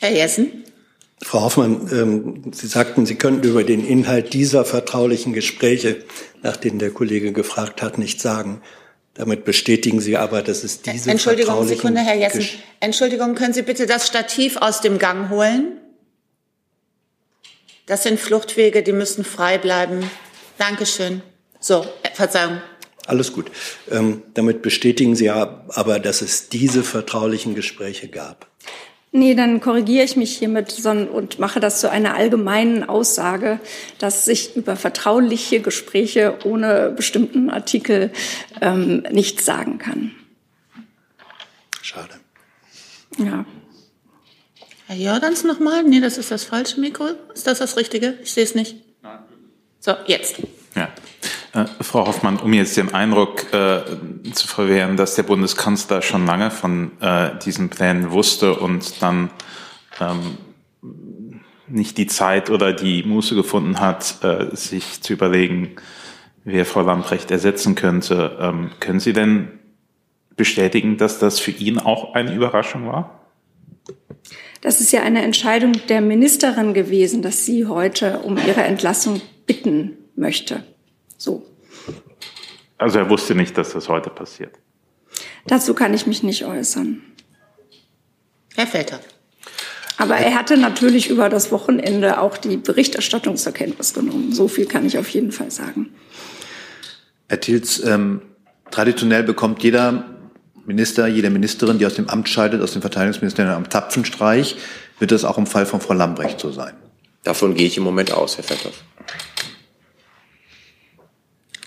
[0.00, 0.64] Herr Jessen?
[1.22, 6.04] Frau Hoffmann, ähm, Sie sagten, Sie könnten über den Inhalt dieser vertraulichen Gespräche,
[6.42, 8.60] nach denen der Kollege gefragt hat, nichts sagen.
[9.14, 12.40] Damit bestätigen Sie aber, dass es diese Entschuldigung, Sekunde, Herr Jessen.
[12.40, 15.80] Gesch Entschuldigung, können Sie bitte das Stativ aus dem Gang holen?
[17.86, 20.10] Das sind Fluchtwege, die müssen frei bleiben.
[20.58, 21.22] Dankeschön.
[21.60, 22.60] So, Verzeihung.
[23.06, 23.50] Alles gut.
[23.90, 28.48] Ähm, damit bestätigen Sie aber, dass es diese vertraulichen Gespräche gab.
[29.12, 33.60] Nee, dann korrigiere ich mich hiermit und mache das zu einer allgemeinen Aussage,
[33.98, 38.12] dass ich über vertrauliche Gespräche ohne bestimmten Artikel
[38.60, 40.10] ähm, nichts sagen kann.
[41.80, 42.14] Schade.
[43.16, 43.46] Ja.
[44.88, 45.82] Herr Jordans nochmal?
[45.84, 47.08] Nee, das ist das falsche Mikro.
[47.32, 48.18] Ist das das Richtige?
[48.22, 48.76] Ich sehe es nicht.
[49.80, 50.36] So, jetzt.
[50.74, 50.88] Ja.
[51.56, 53.80] Äh, Frau Hoffmann, um jetzt den Eindruck äh,
[54.32, 59.30] zu verwehren, dass der Bundeskanzler schon lange von äh, diesen Plänen wusste und dann
[60.00, 60.36] ähm,
[61.68, 65.76] nicht die Zeit oder die Muße gefunden hat, äh, sich zu überlegen,
[66.44, 68.36] wer Frau Lamprecht ersetzen könnte.
[68.38, 69.48] Ähm, können Sie denn
[70.36, 73.20] bestätigen, dass das für ihn auch eine Überraschung war?
[74.60, 79.96] Das ist ja eine Entscheidung der Ministerin gewesen, dass sie heute um ihre Entlassung bitten
[80.16, 80.62] möchte.
[81.16, 81.46] So.
[82.78, 84.54] Also er wusste nicht, dass das heute passiert.
[85.46, 87.02] Dazu kann ich mich nicht äußern.
[88.54, 89.00] Herr Felter.
[89.98, 94.32] Aber er hatte natürlich über das Wochenende auch die Berichterstattung zur Kenntnis genommen.
[94.32, 95.94] So viel kann ich auf jeden Fall sagen.
[97.28, 98.22] Herr Tilz, ähm,
[98.70, 100.16] traditionell bekommt jeder
[100.66, 104.56] Minister, jede Ministerin, die aus dem Amt scheidet, aus dem Verteidigungsministerium am Zapfenstreich.
[104.98, 106.74] Wird das auch im Fall von Frau Lambrecht so sein?
[107.22, 108.82] Davon gehe ich im Moment aus, Herr Fetthoff.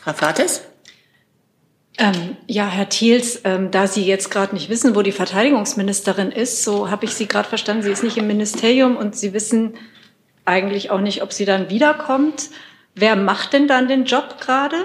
[0.02, 0.62] Frau Fates?
[1.98, 6.64] Ähm, ja, Herr Thiels, ähm, da Sie jetzt gerade nicht wissen, wo die Verteidigungsministerin ist,
[6.64, 9.74] so habe ich Sie gerade verstanden, sie ist nicht im Ministerium und Sie wissen
[10.46, 12.50] eigentlich auch nicht, ob sie dann wiederkommt.
[12.96, 14.78] Wer macht denn dann den Job gerade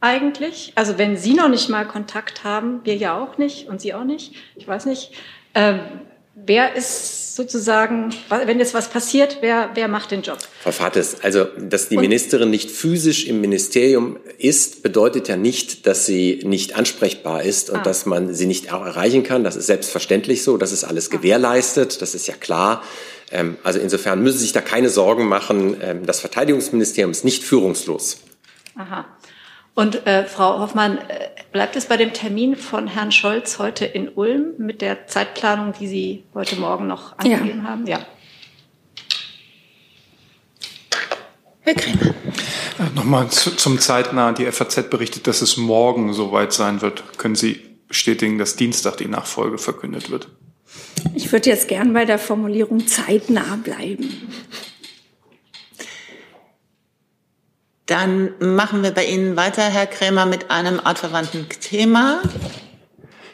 [0.00, 0.72] eigentlich?
[0.74, 4.04] Also wenn Sie noch nicht mal Kontakt haben, wir ja auch nicht und Sie auch
[4.04, 5.12] nicht, ich weiß nicht.
[5.54, 5.80] Ähm,
[6.46, 8.12] wer ist sozusagen,
[8.46, 10.38] wenn jetzt was passiert, wer, wer macht den Job?
[10.60, 16.04] Frau Fates, also dass die Ministerin nicht physisch im Ministerium ist, bedeutet ja nicht, dass
[16.04, 17.82] sie nicht ansprechbar ist und ah.
[17.82, 19.44] dass man sie nicht auch erreichen kann.
[19.44, 21.16] Das ist selbstverständlich so, das ist alles ah.
[21.16, 22.82] gewährleistet, das ist ja klar.
[23.30, 25.76] Ähm, also insofern müssen Sie sich da keine Sorgen machen.
[25.80, 28.18] Ähm, das Verteidigungsministerium ist nicht führungslos.
[28.76, 29.06] Aha.
[29.78, 34.08] Und äh, Frau Hoffmann, äh, bleibt es bei dem Termin von Herrn Scholz heute in
[34.08, 37.70] Ulm mit der Zeitplanung, die Sie heute Morgen noch angegeben ja.
[37.70, 37.86] haben?
[37.86, 38.00] Ja.
[41.60, 42.06] Herr Krämer.
[42.06, 44.32] Äh, Nochmal zu, zum zeitnah.
[44.32, 47.16] Die FAZ berichtet, dass es morgen soweit sein wird.
[47.16, 50.26] Können Sie bestätigen, dass Dienstag die Nachfolge verkündet wird?
[51.14, 54.28] Ich würde jetzt gern bei der Formulierung zeitnah bleiben.
[57.88, 62.20] Dann machen wir bei Ihnen weiter, Herr Krämer, mit einem artverwandten Thema.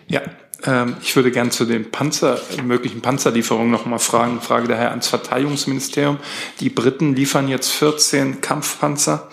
[0.06, 0.22] Ja,
[0.64, 4.40] ähm, ich würde gern zu den Panzer, möglichen Panzerlieferungen noch mal fragen.
[4.40, 6.18] Frage daher ans Verteidigungsministerium.
[6.60, 9.28] Die Briten liefern jetzt 14 Kampfpanzer.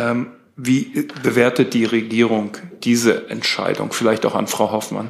[0.00, 3.92] Ähm, wie bewertet die Regierung diese Entscheidung?
[3.92, 5.08] Vielleicht auch an Frau Hoffmann.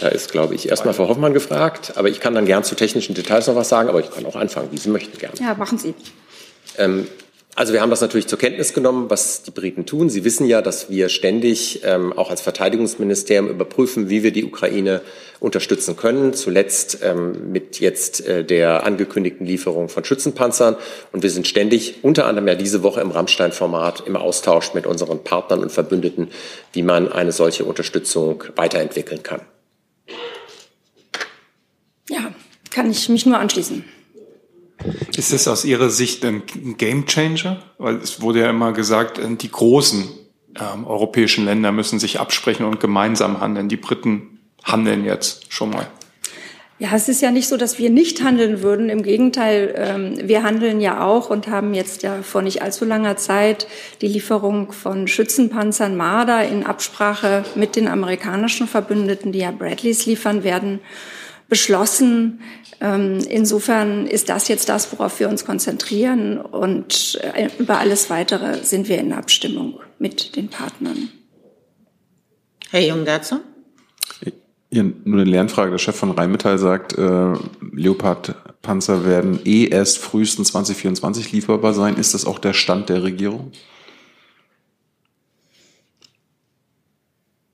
[0.00, 3.14] Da ist, glaube ich, erstmal Frau Hoffmann gefragt, aber ich kann dann gern zu technischen
[3.14, 5.36] Details noch was sagen, aber ich kann auch anfangen, wie Sie möchten, gerne.
[5.38, 5.94] Ja, machen Sie.
[6.78, 7.06] Ähm,
[7.56, 10.10] also wir haben das natürlich zur Kenntnis genommen, was die Briten tun.
[10.10, 15.00] Sie wissen ja, dass wir ständig ähm, auch als Verteidigungsministerium überprüfen, wie wir die Ukraine
[15.40, 16.34] unterstützen können.
[16.34, 20.76] Zuletzt ähm, mit jetzt äh, der angekündigten Lieferung von Schützenpanzern.
[21.12, 25.24] Und wir sind ständig, unter anderem ja diese Woche im Rammstein-Format, im Austausch mit unseren
[25.24, 26.28] Partnern und Verbündeten,
[26.74, 29.40] wie man eine solche Unterstützung weiterentwickeln kann.
[32.10, 32.34] Ja,
[32.70, 33.95] kann ich mich nur anschließen.
[35.16, 36.42] Ist das aus Ihrer Sicht ein
[36.76, 37.62] Game Changer?
[37.78, 40.04] Weil es wurde ja immer gesagt, äh, die großen
[40.60, 43.68] ähm, europäischen Länder müssen sich absprechen und gemeinsam handeln.
[43.68, 45.86] Die Briten handeln jetzt schon mal.
[46.78, 48.90] Ja, es ist ja nicht so, dass wir nicht handeln würden.
[48.90, 53.16] Im Gegenteil, ähm, wir handeln ja auch und haben jetzt ja vor nicht allzu langer
[53.16, 53.66] Zeit
[54.02, 60.44] die Lieferung von Schützenpanzern Marder in Absprache mit den amerikanischen Verbündeten, die ja Bradleys liefern
[60.44, 60.80] werden,
[61.48, 62.40] beschlossen.
[62.80, 66.38] Ähm, insofern ist das jetzt das, worauf wir uns konzentrieren.
[66.38, 71.08] Und äh, über alles Weitere sind wir in Abstimmung mit den Partnern.
[72.70, 73.40] Herr Jung dazu?
[74.70, 75.70] Ja, nur eine Lernfrage.
[75.70, 77.32] Der Chef von Rheinmetall sagt, äh,
[77.72, 81.96] Leopard-Panzer werden eh erst frühestens 2024 lieferbar sein.
[81.96, 83.52] Ist das auch der Stand der Regierung?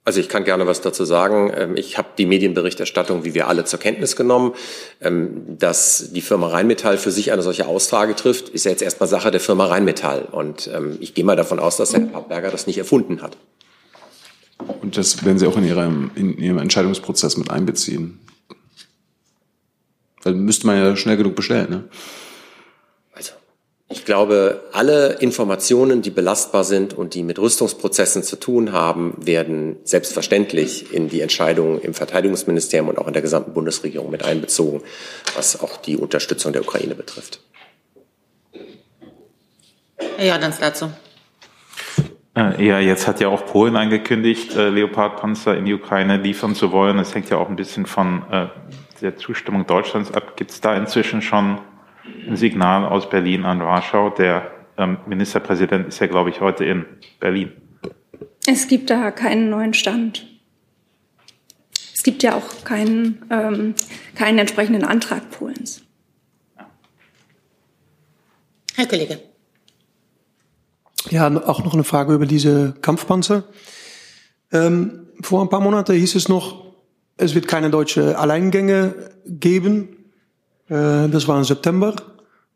[0.05, 1.53] Also ich kann gerne was dazu sagen.
[1.55, 4.55] Ähm, ich habe die Medienberichterstattung, wie wir alle, zur Kenntnis genommen.
[5.01, 9.09] Ähm, dass die Firma Rheinmetall für sich eine solche Aussage trifft, ist ja jetzt erstmal
[9.09, 10.29] Sache der Firma Rheinmetall.
[10.31, 13.37] Und ähm, ich gehe mal davon aus, dass Herr Pappberger das nicht erfunden hat.
[14.81, 18.19] Und das werden Sie auch in Ihrem, in Ihrem Entscheidungsprozess mit einbeziehen.
[20.25, 21.85] Weil müsste man ja schnell genug bestellen, ne?
[23.92, 29.76] Ich glaube, alle Informationen, die belastbar sind und die mit Rüstungsprozessen zu tun haben, werden
[29.85, 34.81] selbstverständlich in die Entscheidungen im Verteidigungsministerium und auch in der gesamten Bundesregierung mit einbezogen,
[35.37, 37.40] was auch die Unterstützung der Ukraine betrifft.
[40.16, 40.90] Herr Jordans dazu.
[42.35, 46.72] Äh, ja, jetzt hat ja auch Polen angekündigt, äh, Leopardpanzer in die Ukraine liefern zu
[46.72, 46.96] wollen.
[46.96, 48.46] Das hängt ja auch ein bisschen von äh,
[49.02, 50.35] der Zustimmung Deutschlands ab.
[50.38, 51.59] Gibt es da inzwischen schon
[52.27, 54.11] ein Signal aus Berlin an Warschau.
[54.11, 56.85] Der ähm, Ministerpräsident ist ja, glaube ich, heute in
[57.21, 57.53] Berlin.
[58.47, 60.27] Es gibt da keinen neuen Stand.
[61.95, 63.75] Es gibt ja auch keinen, ähm,
[64.17, 65.83] keinen entsprechenden Antrag Polens.
[68.75, 69.21] Herr Kollege.
[71.11, 73.45] Ja, auch noch eine Frage über diese Kampfpanzer.
[74.51, 76.75] Ähm, vor ein paar Monaten hieß es noch,
[77.17, 80.02] es wird keine deutsche Alleingänge geben.
[80.73, 81.95] Äh, das war im September.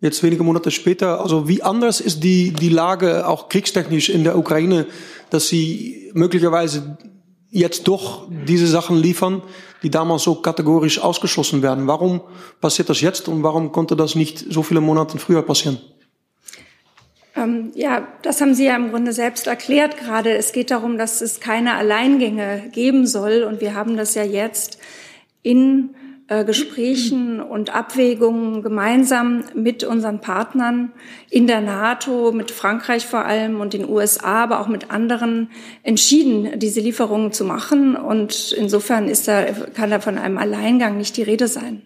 [0.01, 1.21] Jetzt wenige Monate später.
[1.21, 4.87] Also wie anders ist die, die Lage auch kriegstechnisch in der Ukraine,
[5.31, 6.97] dass sie möglicherweise
[7.51, 9.43] jetzt doch diese Sachen liefern,
[9.83, 11.87] die damals so kategorisch ausgeschlossen werden.
[11.87, 12.21] Warum
[12.61, 15.79] passiert das jetzt und warum konnte das nicht so viele Monate früher passieren?
[17.35, 20.35] Ähm, ja, das haben Sie ja im Grunde selbst erklärt gerade.
[20.37, 23.43] Es geht darum, dass es keine Alleingänge geben soll.
[23.43, 24.79] Und wir haben das ja jetzt
[25.43, 25.95] in
[26.29, 30.91] äh, Gesprächen und Abwägungen gemeinsam mit unseren Partnern
[31.31, 35.51] in der NATO, mit Frankreich vor allem und den USA, aber auch mit anderen
[35.85, 37.95] entschieden, diese Lieferungen zu machen.
[37.95, 41.83] Und insofern ist da, kann da von einem Alleingang nicht die Rede sein.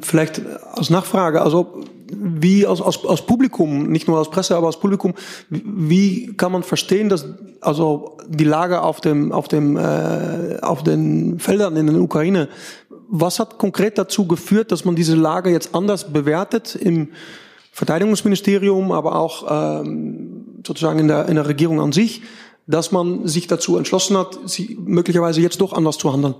[0.00, 0.40] Vielleicht
[0.74, 5.14] als Nachfrage, also wie aus, aus, aus Publikum, nicht nur aus Presse, aber aus Publikum,
[5.48, 7.26] wie kann man verstehen, dass
[7.60, 12.48] also die Lage auf dem auf dem äh, auf den Feldern in der Ukraine,
[13.14, 17.12] was hat konkret dazu geführt, dass man diese Lage jetzt anders bewertet im
[17.70, 22.22] Verteidigungsministerium, aber auch ähm, sozusagen in der in der Regierung an sich,
[22.66, 26.34] dass man sich dazu entschlossen hat, sie möglicherweise jetzt doch anders zu handeln?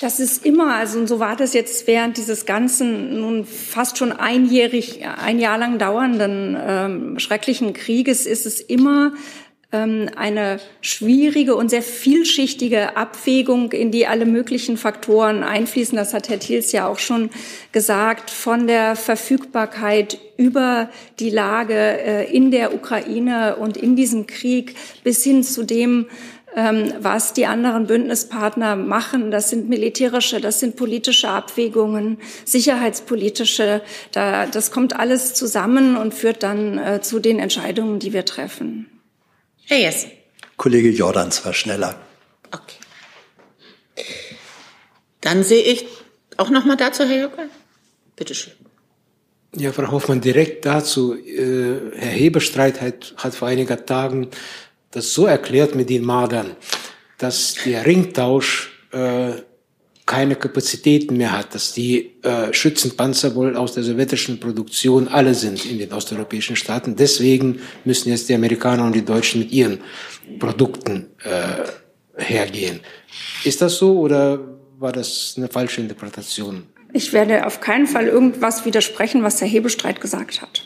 [0.00, 4.12] Das ist immer, also und so war das jetzt während dieses ganzen nun fast schon
[4.12, 9.12] einjährig, ein Jahr lang dauernden ähm, schrecklichen Krieges ist es immer
[9.74, 15.96] eine schwierige und sehr vielschichtige Abwägung, in die alle möglichen Faktoren einfließen.
[15.96, 17.30] Das hat Herr Thiels ja auch schon
[17.72, 24.74] gesagt, von der Verfügbarkeit über die Lage äh, in der Ukraine und in diesem Krieg
[25.02, 26.06] bis hin zu dem,
[26.56, 29.30] ähm, was die anderen Bündnispartner machen.
[29.30, 33.82] Das sind militärische, das sind politische Abwägungen, sicherheitspolitische.
[34.12, 38.93] Da, das kommt alles zusammen und führt dann äh, zu den Entscheidungen, die wir treffen.
[39.66, 40.10] Herr Jessen.
[40.56, 42.00] Kollege Jordans war schneller.
[42.52, 42.76] Okay.
[45.20, 45.86] Dann sehe ich
[46.36, 47.48] auch noch mal dazu, Herr Jockel.
[48.16, 48.52] Bitte schön.
[49.56, 51.14] Ja, Frau Hoffmann, direkt dazu.
[51.14, 54.28] Äh, Herr Hebestreit hat, hat vor einigen Tagen
[54.90, 56.56] das so erklärt mit den Madern,
[57.18, 59.32] dass der Ringtausch äh,
[60.06, 65.64] keine Kapazitäten mehr hat, dass die äh, Schützenpanzer wohl aus der sowjetischen Produktion alle sind
[65.64, 66.94] in den osteuropäischen Staaten.
[66.96, 69.80] Deswegen müssen jetzt die Amerikaner und die Deutschen mit ihren
[70.38, 72.80] Produkten äh, hergehen.
[73.44, 74.40] Ist das so oder
[74.78, 76.64] war das eine falsche Interpretation?
[76.92, 80.62] Ich werde auf keinen Fall irgendwas widersprechen, was Herr Hebestreit gesagt hat.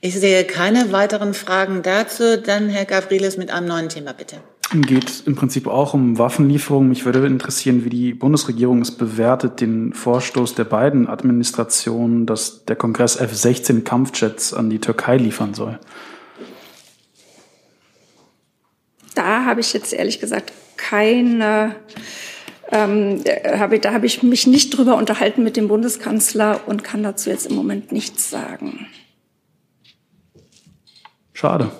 [0.00, 2.38] Ich sehe keine weiteren Fragen dazu.
[2.38, 4.42] Dann Herr Gavrilis mit einem neuen Thema, bitte.
[4.70, 6.88] Geht im Prinzip auch um Waffenlieferungen.
[6.88, 12.74] Mich würde interessieren, wie die Bundesregierung es bewertet, den Vorstoß der beiden Administrationen, dass der
[12.74, 15.78] Kongress F-16 Kampfjets an die Türkei liefern soll.
[19.14, 21.76] Da habe ich jetzt ehrlich gesagt keine
[22.72, 23.22] ähm,
[23.58, 27.46] habe, da habe ich mich nicht drüber unterhalten mit dem Bundeskanzler und kann dazu jetzt
[27.46, 28.86] im Moment nichts sagen.
[31.32, 31.70] Schade.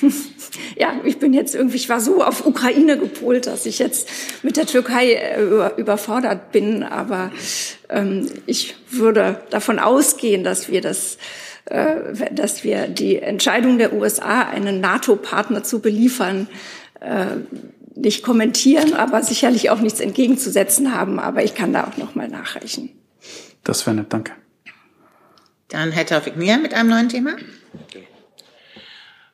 [0.76, 4.08] ja, ich bin jetzt irgendwie, ich war so auf Ukraine gepolt, dass ich jetzt
[4.42, 6.82] mit der Türkei äh, über, überfordert bin.
[6.82, 7.30] Aber
[7.88, 11.18] ähm, ich würde davon ausgehen, dass wir das
[11.66, 16.48] äh, dass wir die Entscheidung der USA, einen NATO-Partner zu beliefern,
[17.00, 17.26] äh,
[17.94, 21.18] nicht kommentieren, aber sicherlich auch nichts entgegenzusetzen haben.
[21.18, 22.90] Aber ich kann da auch noch mal nachreichen.
[23.62, 24.32] Das wäre nett, danke.
[25.68, 27.32] Dann Herr Taufik Mia mit einem neuen Thema.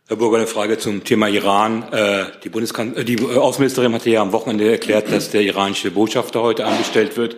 [0.08, 1.82] Herr Burger, eine Frage zum Thema Iran.
[1.92, 6.42] Äh, die, Bundeskan äh, die Außenministerin hatte ja am Wochenende erklärt, dass der iranische Botschafter
[6.42, 7.34] heute angestellt wird.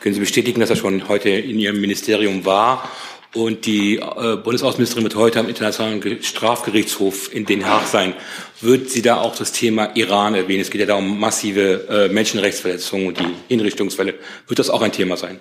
[0.00, 2.88] Können Sie bestätigen, dass er schon heute in Ihrem Ministerium war?
[3.34, 8.14] Und die äh, Bundesaußenministerin wird heute am Internationalen Strafgerichtshof in Den Haag sein.
[8.62, 10.62] Wird sie da auch das Thema Iran erwähnen?
[10.62, 14.14] Es geht ja da um massive Menschenrechtsverletzungen und die Hinrichtungsfälle.
[14.48, 15.38] Wird das auch ein Thema sein?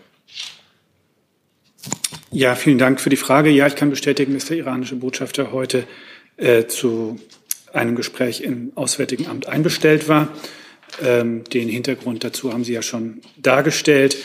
[2.32, 3.50] Ja, vielen Dank für die Frage.
[3.50, 5.86] Ja, ich kann bestätigen, dass der iranische Botschafter heute
[6.38, 7.19] äh, zu
[7.74, 10.30] einem Gespräch im Auswärtigen Amt einbestellt war.
[11.04, 14.17] Ähm, den Hintergrund dazu haben Sie ja schon dargestellt.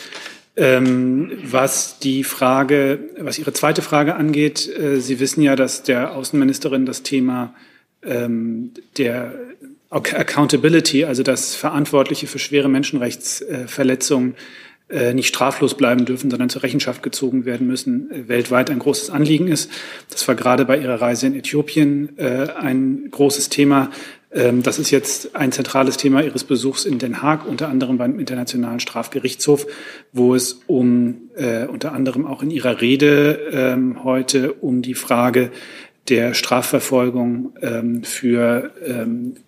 [0.57, 6.14] Ähm, was die Frage, was Ihre zweite Frage angeht, äh, Sie wissen ja, dass der
[6.14, 7.55] Außenministerin das Thema
[8.03, 9.35] ähm, der
[9.90, 14.37] Accountability, also das Verantwortliche für schwere Menschenrechtsverletzungen, äh,
[15.12, 19.48] nicht straflos bleiben dürfen, sondern zur Rechenschaft gezogen werden müssen, äh, weltweit ein großes Anliegen
[19.48, 19.70] ist.
[20.11, 23.91] Das war gerade bei Ihrer Reise in Äthiopien äh, ein großes Thema.
[24.32, 28.18] Ähm, das ist jetzt ein zentrales Thema Ihres Besuchs in Den Haag, unter anderem beim
[28.18, 29.66] Internationalen Strafgerichtshof,
[30.12, 31.30] wo es um
[31.68, 35.51] unter anderem auch in Ihrer Rede ähm, heute um die Frage
[36.11, 38.72] der Strafverfolgung ähm, für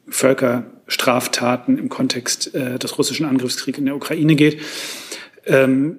[0.09, 4.61] Völkerstraftaten im Kontext des russischen Angriffskriegs in der Ukraine geht.
[5.47, 5.99] Ähm,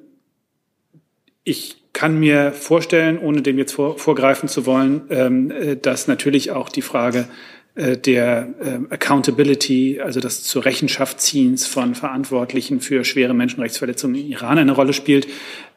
[1.44, 6.52] ich kann mir vorstellen, ohne dem jetzt vor, vorgreifen zu wollen, ähm, äh, dass natürlich
[6.52, 7.28] auch die Frage
[7.76, 14.28] äh, der äh, Accountability, also das zur Rechenschaft ziehens von Verantwortlichen für schwere Menschenrechtsverletzungen im
[14.28, 15.28] Iran eine Rolle spielt.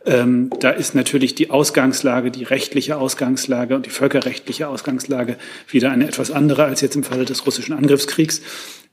[0.05, 5.37] Ähm, da ist natürlich die Ausgangslage, die rechtliche Ausgangslage und die völkerrechtliche Ausgangslage
[5.69, 8.43] wieder eine etwas andere als jetzt im Falle des russischen Angriffskriegs.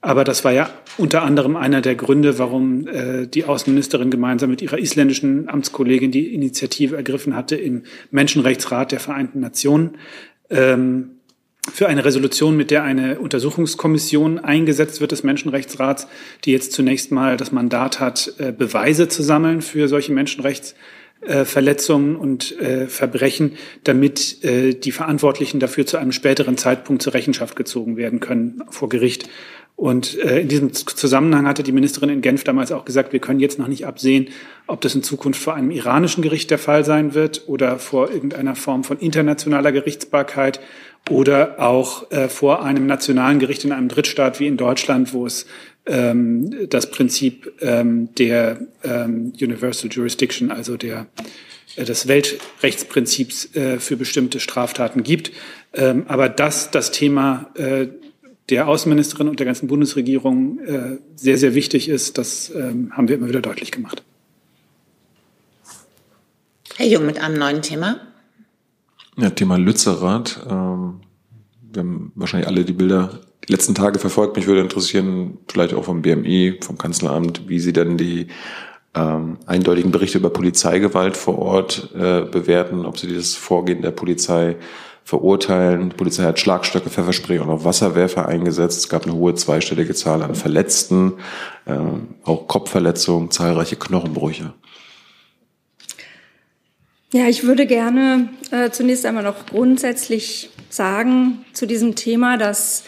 [0.06, 4.62] Aber das war ja unter anderem einer der Gründe, warum äh, die Außenministerin gemeinsam mit
[4.62, 9.98] ihrer isländischen Amtskollegin die Initiative ergriffen hatte im Menschenrechtsrat der Vereinten Nationen
[10.50, 11.12] ähm,
[11.72, 16.08] für eine Resolution, mit der eine Untersuchungskommission eingesetzt wird des Menschenrechtsrats,
[16.44, 20.76] die jetzt zunächst mal das Mandat hat, äh, Beweise zu sammeln für solche Menschenrechts
[21.22, 23.54] äh, Verletzungen und äh, Verbrechen,
[23.86, 28.90] damit äh, die Verantwortlichen dafür zu einem späteren Zeitpunkt zur Rechenschaft gezogen werden können vor
[28.90, 29.30] Gericht.
[29.76, 33.40] Und äh, in diesem Zusammenhang hatte die Ministerin in Genf damals auch gesagt, wir können
[33.40, 34.30] jetzt noch nicht absehen,
[34.68, 38.56] ob das in Zukunft vor einem iranischen Gericht der Fall sein wird oder vor irgendeiner
[38.56, 40.60] Form von internationaler Gerichtsbarkeit
[41.10, 45.48] oder auch äh, vor einem nationalen Gericht in einem Drittstaat wie in Deutschland, wo es
[45.86, 51.08] ähm, das Prinzip ähm, der ähm, Universal Jurisdiction, also der,
[51.76, 55.32] äh, des Weltrechtsprinzips äh, für bestimmte Straftaten gibt.
[55.74, 57.88] Ähm, aber dass das Thema äh,
[58.50, 62.18] der Außenministerin und der ganzen Bundesregierung äh, sehr, sehr wichtig ist.
[62.18, 64.04] Das ähm, haben wir immer wieder deutlich gemacht.
[66.76, 67.98] Herr Jung mit einem neuen Thema.
[69.18, 70.46] Ja, Thema Lützerath.
[70.50, 71.02] Ähm,
[71.72, 74.36] wir haben wahrscheinlich alle die Bilder die letzten Tage verfolgt.
[74.36, 78.28] Mich würde interessieren, vielleicht auch vom BMI, vom Kanzleramt, wie Sie denn die
[78.96, 84.56] ähm, eindeutigen Berichte über Polizeigewalt vor Ort äh, bewerten, ob Sie dieses Vorgehen der Polizei
[85.04, 85.90] verurteilen.
[85.90, 88.80] Die Polizei hat Schlagstöcke, Pfefferspray und auch Wasserwerfer eingesetzt.
[88.80, 91.14] Es gab eine hohe zweistellige Zahl an Verletzten,
[91.66, 91.78] äh,
[92.24, 94.54] auch Kopfverletzungen, zahlreiche Knochenbrüche.
[97.12, 102.84] Ja, ich würde gerne äh, zunächst einmal noch grundsätzlich sagen zu diesem Thema, dass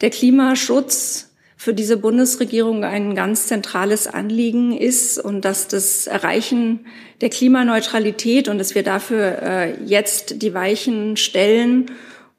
[0.00, 1.29] der Klimaschutz
[1.60, 6.86] für diese Bundesregierung ein ganz zentrales Anliegen ist und dass das Erreichen
[7.20, 11.90] der Klimaneutralität und dass wir dafür äh, jetzt die Weichen stellen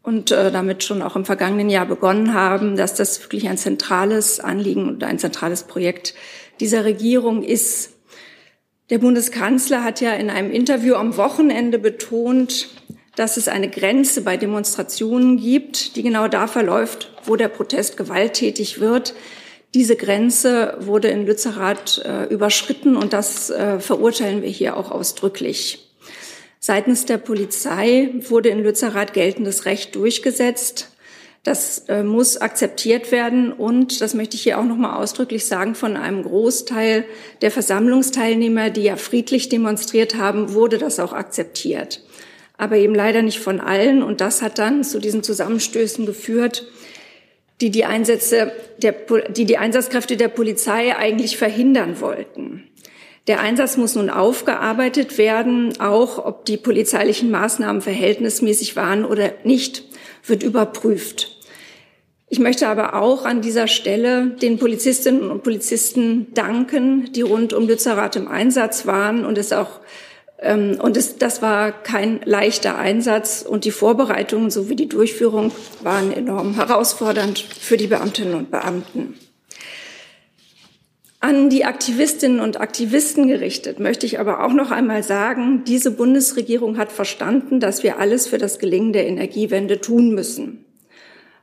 [0.01, 4.39] und äh, damit schon auch im vergangenen Jahr begonnen haben, dass das wirklich ein zentrales
[4.39, 6.15] Anliegen und ein zentrales Projekt
[6.59, 7.91] dieser Regierung ist.
[8.89, 12.69] Der Bundeskanzler hat ja in einem Interview am Wochenende betont,
[13.15, 18.79] dass es eine Grenze bei Demonstrationen gibt, die genau da verläuft, wo der Protest gewalttätig
[18.79, 19.13] wird.
[19.73, 25.87] Diese Grenze wurde in Lützerath äh, überschritten und das äh, verurteilen wir hier auch ausdrücklich.
[26.59, 30.89] Seitens der Polizei wurde in Lützerath geltendes Recht durchgesetzt.
[31.43, 35.73] Das äh, muss akzeptiert werden und, das möchte ich hier auch noch mal ausdrücklich sagen,
[35.73, 37.05] von einem Großteil
[37.41, 42.01] der Versammlungsteilnehmer, die ja friedlich demonstriert haben, wurde das auch akzeptiert
[42.61, 44.03] aber eben leider nicht von allen.
[44.03, 46.67] Und das hat dann zu diesen Zusammenstößen geführt,
[47.59, 48.93] die die Einsätze der,
[49.29, 52.69] die die Einsatzkräfte der Polizei eigentlich verhindern wollten.
[53.25, 59.83] Der Einsatz muss nun aufgearbeitet werden, auch ob die polizeilichen Maßnahmen verhältnismäßig waren oder nicht,
[60.27, 61.39] wird überprüft.
[62.29, 67.67] Ich möchte aber auch an dieser Stelle den Polizistinnen und Polizisten danken, die rund um
[67.67, 69.79] Lützerath im Einsatz waren und es auch
[70.41, 75.51] und es, das war kein leichter Einsatz und die Vorbereitungen sowie die Durchführung
[75.83, 79.19] waren enorm herausfordernd für die Beamtinnen und Beamten.
[81.19, 86.79] An die Aktivistinnen und Aktivisten gerichtet möchte ich aber auch noch einmal sagen, diese Bundesregierung
[86.79, 90.65] hat verstanden, dass wir alles für das Gelingen der Energiewende tun müssen.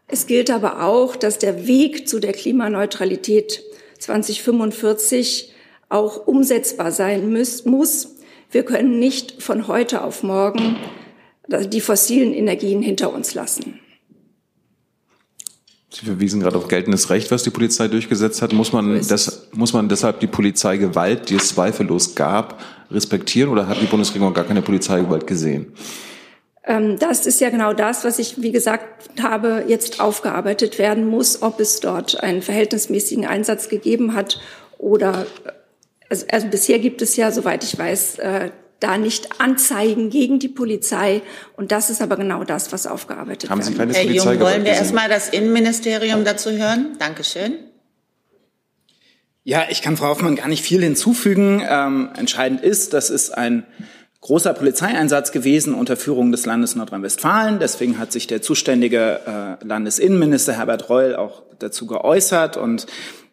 [0.08, 3.62] Es gilt aber auch, dass der Weg zu der Klimaneutralität
[4.00, 5.52] 2045
[5.88, 8.17] auch umsetzbar sein muss
[8.50, 10.76] wir können nicht von heute auf morgen
[11.48, 13.80] die fossilen Energien hinter uns lassen.
[15.90, 18.52] Sie verwiesen gerade auf geltendes Recht, was die Polizei durchgesetzt hat.
[18.52, 23.80] Muss man, das, muss man deshalb die Polizeigewalt, die es zweifellos gab, respektieren oder hat
[23.80, 25.72] die Bundesregierung gar keine Polizeigewalt gesehen?
[26.64, 28.84] Ähm, das ist ja genau das, was ich, wie gesagt
[29.22, 34.38] habe, jetzt aufgearbeitet werden muss, ob es dort einen verhältnismäßigen Einsatz gegeben hat
[34.76, 35.26] oder
[36.08, 38.50] also, also bisher gibt es ja, soweit ich weiß, äh,
[38.80, 41.22] da nicht Anzeigen gegen die Polizei.
[41.56, 44.72] Und das ist aber genau das, was aufgearbeitet Haben Sie keine Herr Jung, wollen wir
[44.72, 46.96] erstmal das Innenministerium dazu hören?
[46.98, 47.54] Dankeschön.
[49.42, 51.62] Ja, ich kann Frau Hoffmann gar nicht viel hinzufügen.
[51.68, 53.66] Ähm, entscheidend ist, das ist ein
[54.20, 57.58] großer Polizeieinsatz gewesen unter Führung des Landes Nordrhein-Westfalen.
[57.58, 62.86] Deswegen hat sich der zuständige äh, Landesinnenminister Herbert Reul auch dazu geäußert und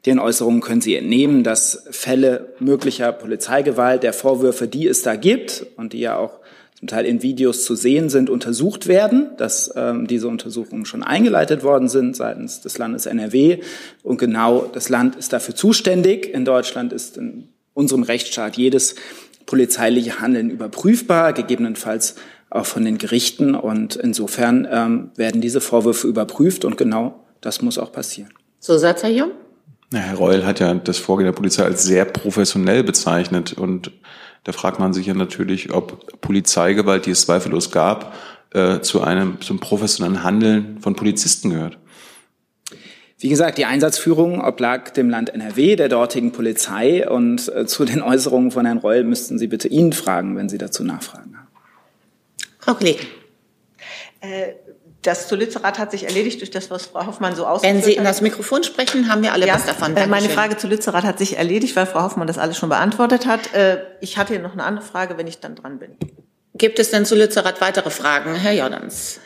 [0.06, 5.66] Den Äußerungen können Sie entnehmen, dass Fälle möglicher Polizeigewalt, der Vorwürfe, die es da gibt
[5.78, 6.40] und die ja auch
[6.78, 11.64] zum Teil in Videos zu sehen sind, untersucht werden, dass ähm, diese Untersuchungen schon eingeleitet
[11.64, 13.62] worden sind seitens des Landes NRW.
[14.04, 16.32] Und genau das Land ist dafür zuständig.
[16.32, 18.96] In Deutschland ist in unserem Rechtsstaat jedes
[19.46, 22.16] polizeiliche Handeln überprüfbar, gegebenenfalls
[22.50, 23.56] auch von den Gerichten.
[23.56, 28.30] Und insofern ähm, werden diese Vorwürfe überprüft und genau das muss auch passieren.
[28.60, 29.32] So, Satz, Herr Jung?
[29.96, 33.92] Ja, Herr Reul hat ja das Vorgehen der Polizei als sehr professionell bezeichnet und
[34.44, 38.14] da fragt man sich ja natürlich, ob Polizeigewalt, die es zweifellos gab,
[38.54, 41.78] äh, zu einem zum professionellen Handeln von Polizisten gehört.
[43.20, 47.10] Wie gesagt, die Einsatzführung oblag dem Land NRW, der dortigen Polizei.
[47.10, 50.58] Und äh, zu den Äußerungen von Herrn Reul müssten Sie bitte ihn fragen, wenn Sie
[50.58, 51.48] dazu nachfragen haben.
[52.60, 53.08] Frau Kollegin.
[54.20, 54.56] Äh,
[55.06, 57.84] das zu Lützerath hat sich erledigt durch das, was Frau Hoffmann so ausgeführt hat.
[57.84, 59.96] Wenn Sie in das Mikrofon sprechen, haben wir alle ja, was davon.
[59.96, 60.10] Dankeschön.
[60.10, 63.54] Meine Frage zu Lützerath hat sich erledigt, weil Frau Hoffmann das alles schon beantwortet hat.
[63.54, 65.96] Äh, ich hatte noch eine andere Frage, wenn ich dann dran bin.
[66.56, 68.36] Gibt es denn zu Lützerath weitere Fragen?
[68.36, 69.20] Herr Jordans.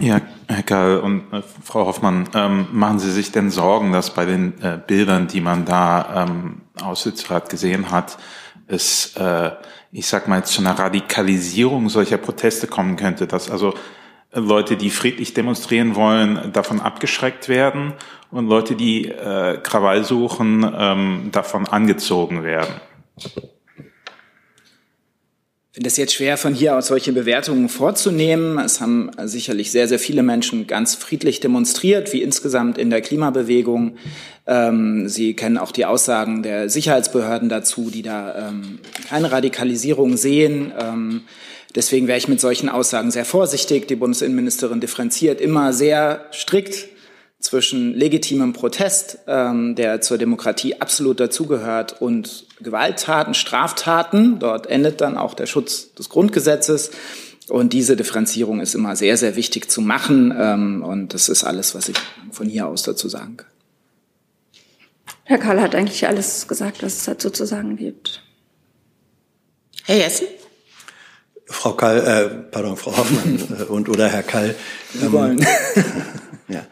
[0.00, 4.24] Ja, Herr Karl und äh, Frau Hoffmann, ähm, machen Sie sich denn Sorgen, dass bei
[4.24, 8.18] den äh, Bildern, die man da ähm, aus Lützerath gesehen hat,
[8.66, 9.50] es äh,
[9.90, 13.74] ich sag mal, zu einer Radikalisierung solcher Proteste kommen könnte, dass also
[14.32, 17.94] Leute, die friedlich demonstrieren wollen, davon abgeschreckt werden
[18.30, 22.74] und Leute, die äh, Krawall suchen, ähm, davon angezogen werden.
[25.78, 28.58] Finde es jetzt schwer, von hier aus solche Bewertungen vorzunehmen.
[28.58, 33.94] Es haben sicherlich sehr, sehr viele Menschen ganz friedlich demonstriert, wie insgesamt in der Klimabewegung.
[34.48, 40.72] Ähm, Sie kennen auch die Aussagen der Sicherheitsbehörden dazu, die da ähm, keine Radikalisierung sehen.
[40.76, 41.20] Ähm,
[41.76, 43.86] deswegen wäre ich mit solchen Aussagen sehr vorsichtig.
[43.86, 46.88] Die Bundesinnenministerin differenziert immer sehr strikt
[47.40, 54.38] zwischen legitimem Protest, ähm, der zur Demokratie absolut dazugehört, und Gewalttaten, Straftaten.
[54.38, 56.90] Dort endet dann auch der Schutz des Grundgesetzes.
[57.48, 60.34] Und diese Differenzierung ist immer sehr, sehr wichtig zu machen.
[60.36, 61.96] Ähm, und das ist alles, was ich
[62.32, 63.46] von hier aus dazu sagen kann.
[65.24, 68.22] Herr Karl hat eigentlich alles gesagt, was es dazu zu sagen gibt.
[69.84, 70.26] Herr Jessen?
[71.46, 74.54] Frau Kall, äh, pardon, Frau Hoffmann äh, und oder Herr Kall.
[75.00, 75.46] Ähm, wollen.
[76.48, 76.66] ja.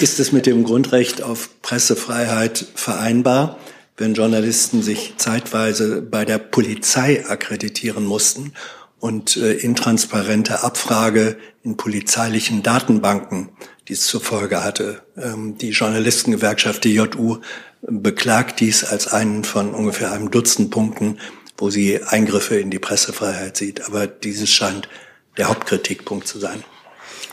[0.00, 3.58] Ist es mit dem Grundrecht auf Pressefreiheit vereinbar,
[3.96, 8.52] wenn Journalisten sich zeitweise bei der Polizei akkreditieren mussten
[9.00, 13.48] und äh, intransparente Abfrage in polizeilichen Datenbanken
[13.88, 15.02] dies zur Folge hatte?
[15.16, 17.38] Ähm, die Journalistengewerkschaft DJU
[17.82, 21.18] beklagt dies als einen von ungefähr einem Dutzend Punkten,
[21.56, 23.86] wo sie Eingriffe in die Pressefreiheit sieht.
[23.86, 24.88] Aber dieses scheint
[25.36, 26.62] der Hauptkritikpunkt zu sein.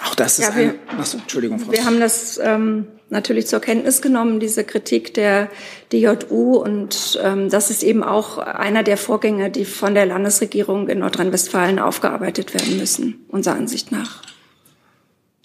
[0.05, 3.59] Auch das ist ja, wir, ein, achso, Entschuldigung, Frau Wir haben das ähm, natürlich zur
[3.59, 5.49] Kenntnis genommen, diese Kritik der
[5.91, 6.57] DJU.
[6.57, 11.79] Und ähm, das ist eben auch einer der Vorgänge, die von der Landesregierung in Nordrhein-Westfalen
[11.79, 14.21] aufgearbeitet werden müssen, unserer Ansicht nach.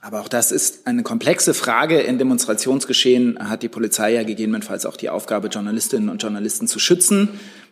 [0.03, 2.01] Aber auch das ist eine komplexe Frage.
[2.01, 7.29] In Demonstrationsgeschehen hat die Polizei ja gegebenenfalls auch die Aufgabe, Journalistinnen und Journalisten zu schützen.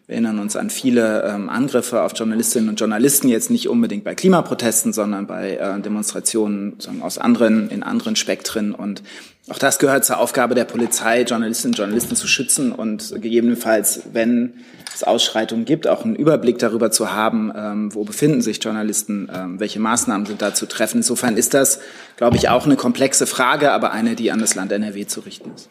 [0.09, 4.15] Wir erinnern uns an viele ähm, Angriffe auf Journalistinnen und Journalisten, jetzt nicht unbedingt bei
[4.15, 8.75] Klimaprotesten, sondern bei äh, Demonstrationen sagen, aus anderen, in anderen Spektren.
[8.75, 9.03] Und
[9.51, 14.55] auch das gehört zur Aufgabe der Polizei, Journalistinnen und Journalisten zu schützen und gegebenenfalls, wenn
[14.95, 19.61] es Ausschreitungen gibt, auch einen Überblick darüber zu haben, ähm, wo befinden sich Journalisten, ähm,
[19.61, 20.99] welche Maßnahmen sind da zu treffen.
[20.99, 21.81] Insofern ist das,
[22.17, 25.51] glaube ich, auch eine komplexe Frage, aber eine, die an das Land NRW zu richten
[25.55, 25.69] ist.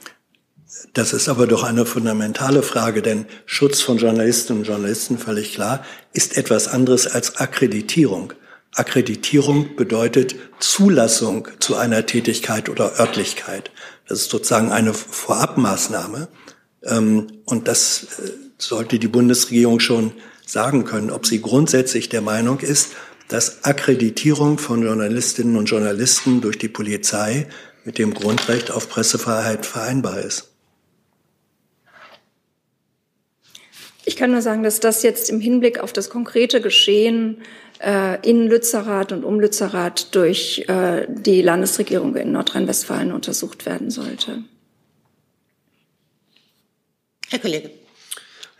[0.93, 5.85] Das ist aber doch eine fundamentale Frage, denn Schutz von Journalistinnen und Journalisten, völlig klar,
[6.13, 8.33] ist etwas anderes als Akkreditierung.
[8.73, 13.71] Akkreditierung bedeutet Zulassung zu einer Tätigkeit oder Örtlichkeit.
[14.07, 16.27] Das ist sozusagen eine Vorabmaßnahme.
[16.83, 20.11] Ähm, und das äh, sollte die Bundesregierung schon
[20.45, 22.91] sagen können, ob sie grundsätzlich der Meinung ist,
[23.27, 27.47] dass Akkreditierung von Journalistinnen und Journalisten durch die Polizei
[27.83, 30.49] mit dem Grundrecht auf Pressefreiheit vereinbar ist.
[34.07, 37.39] Ich kann nur sagen, dass das jetzt im Hinblick auf das konkrete Geschehen
[37.79, 44.43] äh, in Lützerath und um Lützerath durch äh, die Landesregierung in Nordrhein-Westfalen untersucht werden sollte.
[47.29, 47.69] Herr Kollege.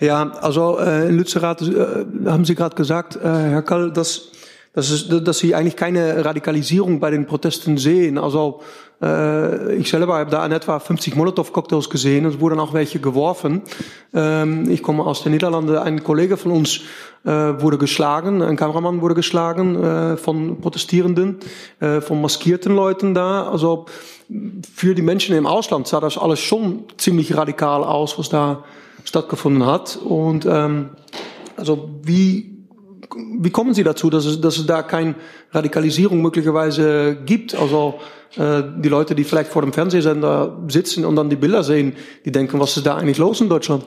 [0.02, 4.32] Ja, also äh, in Lützerath äh, haben Sie gerade gesagt, äh, Herr Kall, dass
[4.78, 8.20] dass, es, dass sie eigentlich keine Radikalisierung bei den Protesten sehen.
[8.20, 8.62] Also
[9.00, 13.62] ich selber habe da in etwa 50 Molotow-Cocktails gesehen und es wurden auch welche geworfen.
[14.12, 15.78] Ähm, ich komme aus den Niederlanden.
[15.78, 16.82] Ein Kollege von uns
[17.24, 21.38] äh, wurde geschlagen, ein Kameramann wurde geschlagen äh, von Protestierenden,
[21.80, 23.48] äh, von maskierten Leuten da.
[23.48, 23.86] Also
[24.74, 28.64] für die Menschen im Ausland sah das alles schon ziemlich radikal aus, was da
[29.04, 30.00] stattgefunden hat.
[30.04, 30.90] Und ähm,
[31.56, 32.58] also wie
[33.40, 35.16] wie kommen Sie dazu, dass es, dass es da keine
[35.52, 37.56] Radikalisierung möglicherweise gibt?
[37.56, 38.00] Also
[38.36, 42.32] äh, die Leute, die vielleicht vor dem Fernsehsender sitzen und dann die Bilder sehen, die
[42.32, 43.86] denken, was ist da eigentlich los in Deutschland?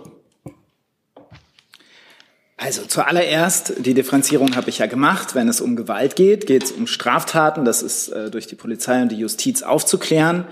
[2.63, 5.35] Also zuallererst, die Differenzierung habe ich ja gemacht.
[5.35, 7.65] Wenn es um Gewalt geht, geht es um Straftaten.
[7.65, 10.45] Das ist äh, durch die Polizei und die Justiz aufzuklären.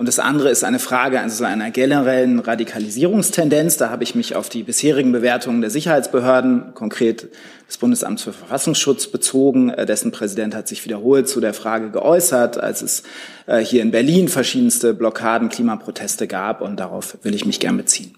[0.00, 3.76] Und das andere ist eine Frage also einer generellen Radikalisierungstendenz.
[3.76, 7.28] Da habe ich mich auf die bisherigen Bewertungen der Sicherheitsbehörden, konkret
[7.68, 9.68] des Bundesamts für Verfassungsschutz, bezogen.
[9.68, 13.02] Äh, dessen Präsident hat sich wiederholt zu der Frage geäußert, als es
[13.46, 16.62] äh, hier in Berlin verschiedenste Blockaden, Klimaproteste gab.
[16.62, 18.16] Und darauf will ich mich gern beziehen.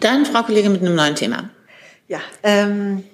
[0.00, 1.50] Dann Frau Kollegin mit einem neuen Thema.
[2.08, 3.04] Ja, ähm,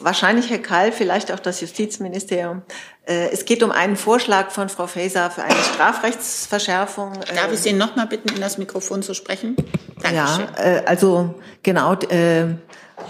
[0.00, 2.62] wahrscheinlich Herr Kall, vielleicht auch das Justizministerium.
[3.06, 7.12] Äh, es geht um einen Vorschlag von Frau Faeser für eine Strafrechtsverschärfung.
[7.34, 9.56] Darf ich Sie noch mal bitten, in das Mikrofon zu sprechen?
[10.02, 10.46] Dankeschön.
[10.56, 12.46] Ja, äh, also genau, äh,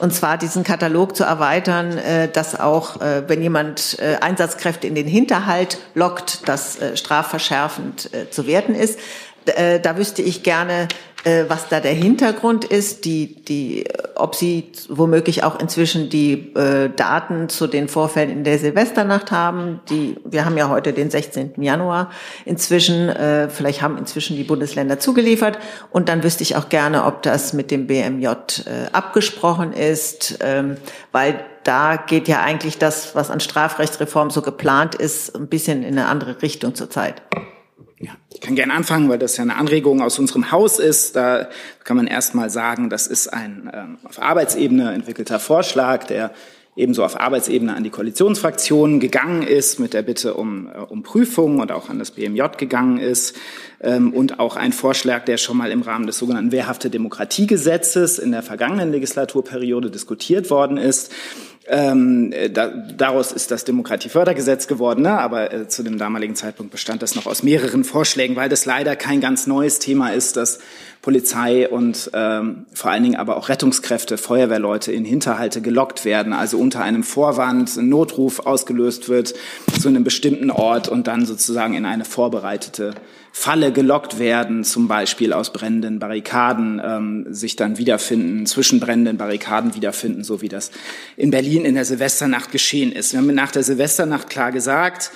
[0.01, 1.99] und zwar diesen Katalog zu erweitern,
[2.33, 8.99] dass auch, wenn jemand Einsatzkräfte in den Hinterhalt lockt, das strafverschärfend zu werten ist.
[9.45, 10.89] Da wüsste ich gerne,
[11.49, 17.49] was da der Hintergrund ist, die, die, ob Sie womöglich auch inzwischen die äh, Daten
[17.49, 19.81] zu den Vorfällen in der Silvesternacht haben.
[19.91, 21.61] Die, wir haben ja heute den 16.
[21.61, 22.11] Januar
[22.45, 25.59] inzwischen, äh, vielleicht haben inzwischen die Bundesländer zugeliefert.
[25.91, 28.33] Und dann wüsste ich auch gerne, ob das mit dem BMJ äh,
[28.93, 30.77] abgesprochen ist, ähm,
[31.11, 35.99] weil da geht ja eigentlich das, was an Strafrechtsreform so geplant ist, ein bisschen in
[35.99, 37.23] eine andere Richtung zurzeit.
[37.99, 41.17] Ja, ich kann gerne anfangen, weil das ja eine Anregung aus unserem Haus ist.
[41.17, 41.49] Da
[41.85, 46.33] kann man erst mal sagen, das ist ein ähm, auf Arbeitsebene entwickelter Vorschlag, der
[46.77, 51.61] ebenso auf Arbeitsebene an die Koalitionsfraktionen gegangen ist mit der Bitte um, äh, um Prüfungen
[51.61, 53.35] und auch an das BMJ gegangen ist
[53.81, 58.33] ähm, und auch ein Vorschlag, der schon mal im Rahmen des sogenannten Wehrhafte Demokratiegesetzes in
[58.33, 61.11] der vergangenen Legislaturperiode diskutiert worden ist.
[61.69, 65.19] Ähm, da, daraus ist das Demokratiefördergesetz geworden, ne?
[65.19, 68.95] aber äh, zu dem damaligen Zeitpunkt bestand das noch aus mehreren Vorschlägen, weil das leider
[68.95, 70.61] kein ganz neues Thema ist, dass
[71.07, 76.59] Polizei und ähm, vor allen Dingen aber auch Rettungskräfte, Feuerwehrleute in Hinterhalte gelockt werden, also
[76.59, 79.33] unter einem Vorwand ein Notruf ausgelöst wird
[79.79, 82.97] zu einem bestimmten Ort und dann sozusagen in eine vorbereitete
[83.31, 89.77] Falle gelockt werden, zum Beispiel aus brennenden Barrikaden, ähm, sich dann wiederfinden, zwischen brennenden Barrikaden
[89.77, 90.73] wiederfinden, so wie das
[91.17, 93.13] in Berlin in der Silvesternacht geschehen ist.
[93.13, 95.13] Wir haben nach der Silvesternacht klar gesagt,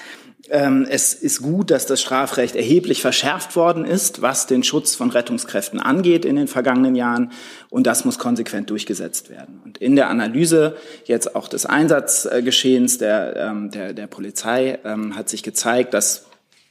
[0.48, 5.78] es ist gut, dass das Strafrecht erheblich verschärft worden ist, was den Schutz von Rettungskräften
[5.78, 7.30] angeht in den vergangenen Jahren.
[7.68, 9.60] Und das muss konsequent durchgesetzt werden.
[9.64, 15.28] Und in der Analyse jetzt auch des Einsatzgeschehens der, ähm, der, der Polizei ähm, hat
[15.28, 16.26] sich gezeigt, dass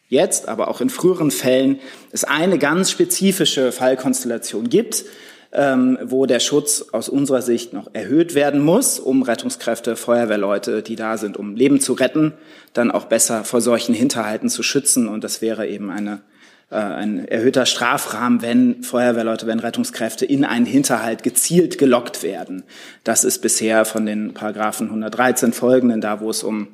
[0.09, 1.80] jetzt, aber auch in früheren Fällen
[2.11, 5.05] es eine ganz spezifische Fallkonstellation gibt,
[5.52, 10.95] ähm, wo der Schutz aus unserer Sicht noch erhöht werden muss, um Rettungskräfte, Feuerwehrleute, die
[10.95, 12.34] da sind, um Leben zu retten,
[12.74, 15.08] dann auch besser vor solchen Hinterhalten zu schützen.
[15.08, 16.22] Und das wäre eben eine
[16.76, 22.63] ein erhöhter Strafrahmen, wenn Feuerwehrleute, wenn Rettungskräfte in einen Hinterhalt gezielt gelockt werden.
[23.03, 26.67] Das ist bisher von den Paragraphen 113 folgenden, da wo es um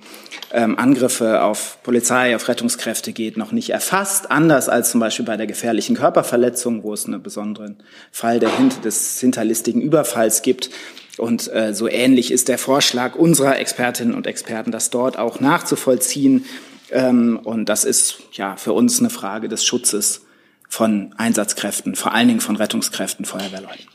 [0.51, 4.31] ähm, Angriffe auf Polizei, auf Rettungskräfte geht, noch nicht erfasst.
[4.31, 7.77] Anders als zum Beispiel bei der gefährlichen Körperverletzung, wo es einen besonderen
[8.11, 8.49] Fall der,
[8.83, 10.71] des hinterlistigen Überfalls gibt.
[11.17, 16.43] Und äh, so ähnlich ist der Vorschlag unserer Expertinnen und Experten, das dort auch nachzuvollziehen.
[16.91, 20.25] Ähm, und das ist ja für uns eine Frage des Schutzes
[20.69, 23.85] von Einsatzkräften, vor allen Dingen von Rettungskräften, Feuerwehrleuten.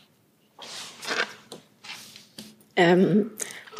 [2.76, 3.30] Ähm,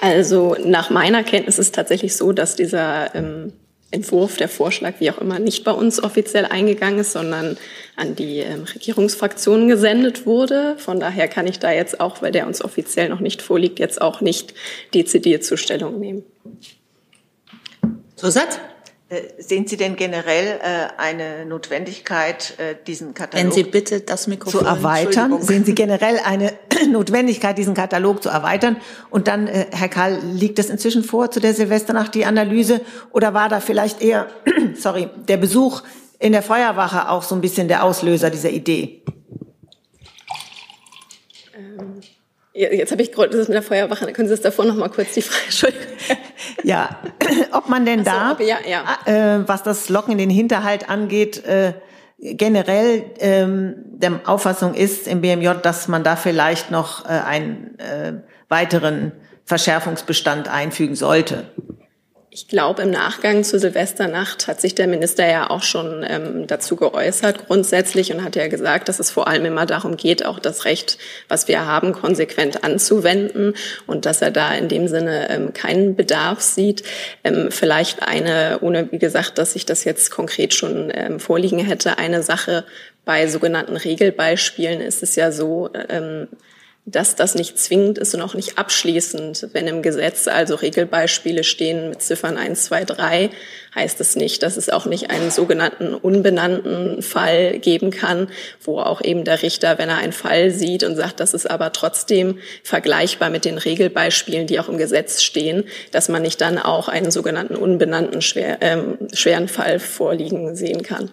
[0.01, 3.53] also nach meiner Kenntnis ist es tatsächlich so, dass dieser ähm,
[3.93, 7.59] Entwurf, der Vorschlag, wie auch immer, nicht bei uns offiziell eingegangen ist, sondern
[7.97, 10.77] an die ähm, Regierungsfraktionen gesendet wurde.
[10.79, 14.01] Von daher kann ich da jetzt auch, weil der uns offiziell noch nicht vorliegt, jetzt
[14.01, 14.55] auch nicht
[14.95, 16.23] dezidiert zur Stellung nehmen.
[18.15, 18.61] Zusatz?
[19.11, 24.29] Äh, sehen Sie denn generell äh, eine Notwendigkeit, äh, diesen Katalog Wenn Sie bitte das
[24.29, 25.43] Mikrofon zu erweitern?
[25.43, 26.53] Sehen Sie generell eine
[26.89, 28.77] Notwendigkeit, diesen Katalog zu erweitern?
[29.11, 33.35] Und dann, äh, Herr Karl, liegt es inzwischen vor zu der Silvesternacht die Analyse oder
[33.35, 34.29] war da vielleicht eher,
[34.77, 35.83] sorry, der Besuch
[36.21, 39.03] in der Feuerwache auch so ein bisschen der Auslöser dieser Idee?
[41.57, 42.01] Ähm,
[42.61, 44.13] Jetzt habe ich gerade das mit der Feuerwache.
[44.13, 45.45] Können Sie das davor noch mal kurz die Frage?
[45.47, 45.87] Entschuldigung.
[46.63, 47.01] Ja,
[47.53, 48.85] ob man denn da, so, ja, ja.
[49.07, 51.73] Äh, was das Locken in den Hinterhalt angeht, äh,
[52.19, 58.13] generell ähm, der Auffassung ist im BMJ, dass man da vielleicht noch äh, einen äh,
[58.49, 59.13] weiteren
[59.45, 61.51] Verschärfungsbestand einfügen sollte.
[62.33, 66.77] Ich glaube, im Nachgang zur Silvesternacht hat sich der Minister ja auch schon ähm, dazu
[66.77, 70.65] geäußert, grundsätzlich, und hat ja gesagt, dass es vor allem immer darum geht, auch das
[70.65, 73.55] Recht, was wir haben, konsequent anzuwenden
[73.89, 76.85] und dass er da in dem Sinne ähm, keinen Bedarf sieht.
[77.25, 81.99] Ähm, vielleicht eine, ohne wie gesagt, dass ich das jetzt konkret schon ähm, vorliegen hätte,
[81.99, 82.65] eine Sache
[83.05, 86.29] bei sogenannten Regelbeispielen ist es ja so, ähm,
[86.87, 89.49] dass das nicht zwingend ist und auch nicht abschließend.
[89.53, 93.31] Wenn im Gesetz also Regelbeispiele stehen mit Ziffern 1, 2, 3,
[93.75, 98.29] heißt es nicht, dass es auch nicht einen sogenannten unbenannten Fall geben kann,
[98.63, 101.73] wo auch eben der Richter, wenn er einen Fall sieht und sagt, das ist aber
[101.73, 106.89] trotzdem vergleichbar mit den Regelbeispielen, die auch im Gesetz stehen, dass man nicht dann auch
[106.89, 111.11] einen sogenannten unbenannten schwer, ähm, schweren Fall vorliegen sehen kann.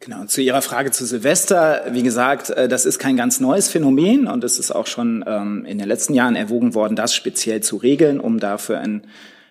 [0.00, 4.26] Genau, zu Ihrer Frage zu Silvester, wie gesagt, äh, das ist kein ganz neues Phänomen
[4.26, 7.76] und es ist auch schon ähm, in den letzten Jahren erwogen worden, das speziell zu
[7.76, 9.06] regeln, um dafür einen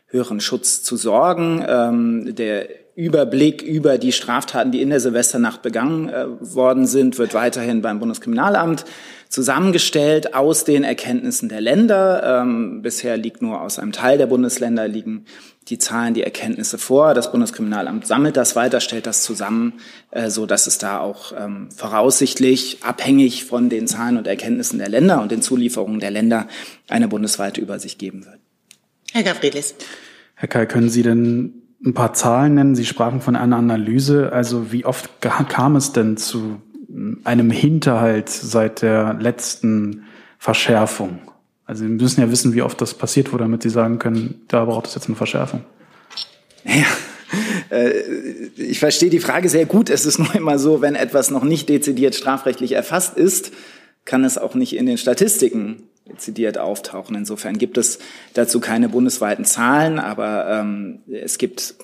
[0.07, 1.65] höheren Schutz zu sorgen.
[1.67, 7.33] Ähm, der Überblick über die Straftaten, die in der Silvesternacht begangen äh, worden sind, wird
[7.33, 8.85] weiterhin beim Bundeskriminalamt
[9.35, 12.41] zusammengestellt aus den Erkenntnissen der Länder.
[12.41, 15.25] Ähm, bisher liegt nur aus einem Teil der Bundesländer liegen
[15.67, 17.13] die Zahlen, die Erkenntnisse vor.
[17.13, 19.73] Das Bundeskriminalamt sammelt das weiter, stellt das zusammen,
[20.11, 24.87] äh, so dass es da auch ähm, voraussichtlich abhängig von den Zahlen und Erkenntnissen der
[24.87, 26.47] Länder und den Zulieferungen der Länder
[26.87, 28.39] eine bundesweite Übersicht geben wird.
[29.11, 29.75] Herr Gavrilis.
[30.35, 32.75] Herr Kai, können Sie denn ein paar Zahlen nennen?
[32.75, 34.31] Sie sprachen von einer Analyse.
[34.31, 36.61] Also wie oft kam es denn zu
[37.25, 40.05] einem Hinterhalt seit der letzten
[40.37, 41.19] Verschärfung?
[41.65, 44.65] Also Sie müssen ja wissen, wie oft das passiert wurde, damit Sie sagen können, da
[44.65, 45.61] braucht es jetzt eine Verschärfung.
[46.63, 46.85] Ja,
[47.69, 47.91] äh,
[48.57, 49.89] ich verstehe die Frage sehr gut.
[49.89, 53.51] Es ist nur immer so, wenn etwas noch nicht dezidiert strafrechtlich erfasst ist,
[54.05, 57.15] kann es auch nicht in den Statistiken dezidiert auftauchen.
[57.15, 57.99] Insofern gibt es
[58.33, 61.75] dazu keine bundesweiten Zahlen, aber ähm, es gibt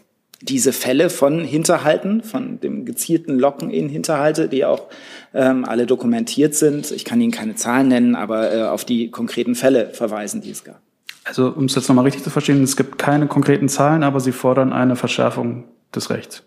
[0.42, 4.88] diese Fälle von Hinterhalten, von dem gezielten Locken in Hinterhalte, die auch
[5.34, 6.92] ähm, alle dokumentiert sind.
[6.92, 10.64] Ich kann Ihnen keine Zahlen nennen, aber äh, auf die konkreten Fälle verweisen, die es
[10.64, 10.82] gab.
[11.24, 14.32] Also um es jetzt nochmal richtig zu verstehen, es gibt keine konkreten Zahlen, aber Sie
[14.32, 16.44] fordern eine Verschärfung des Rechts.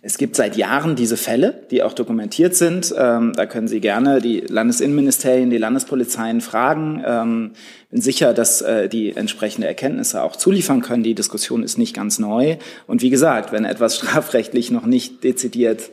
[0.00, 2.94] Es gibt seit Jahren diese Fälle, die auch dokumentiert sind.
[2.96, 7.02] Ähm, da können Sie gerne die Landesinnenministerien, die Landespolizeien fragen.
[7.04, 7.52] Ähm,
[7.90, 11.02] bin sicher, dass äh, die entsprechende Erkenntnisse auch zuliefern können.
[11.02, 12.58] Die Diskussion ist nicht ganz neu.
[12.86, 15.90] Und wie gesagt, wenn etwas strafrechtlich noch nicht dezidiert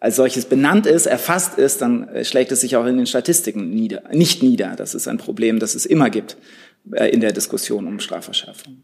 [0.00, 3.70] als solches benannt ist, erfasst ist, dann äh, schlägt es sich auch in den Statistiken
[3.70, 4.74] nieder, nicht nieder.
[4.76, 6.38] Das ist ein Problem, das es immer gibt
[6.92, 8.82] äh, in der Diskussion um Strafverschärfung.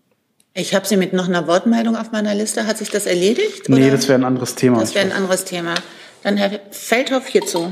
[0.58, 2.66] Ich habe Sie mit noch einer Wortmeldung auf meiner Liste.
[2.66, 3.68] Hat sich das erledigt?
[3.68, 3.78] Oder?
[3.78, 4.80] Nee, das wäre ein anderes Thema.
[4.80, 5.76] Das wäre ein anderes Thema.
[6.24, 7.70] Dann Herr Feldhoff hierzu.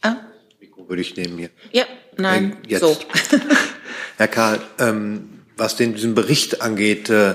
[0.00, 0.16] Ah?
[0.58, 1.50] Mikro würde ich nehmen hier.
[1.70, 1.84] Ja,
[2.16, 2.80] nein, äh, jetzt.
[2.80, 2.96] so.
[4.16, 7.34] Herr Karl, ähm, was den, diesen Bericht angeht, äh,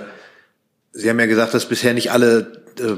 [0.94, 2.96] Sie haben ja gesagt, dass bisher nicht alle äh,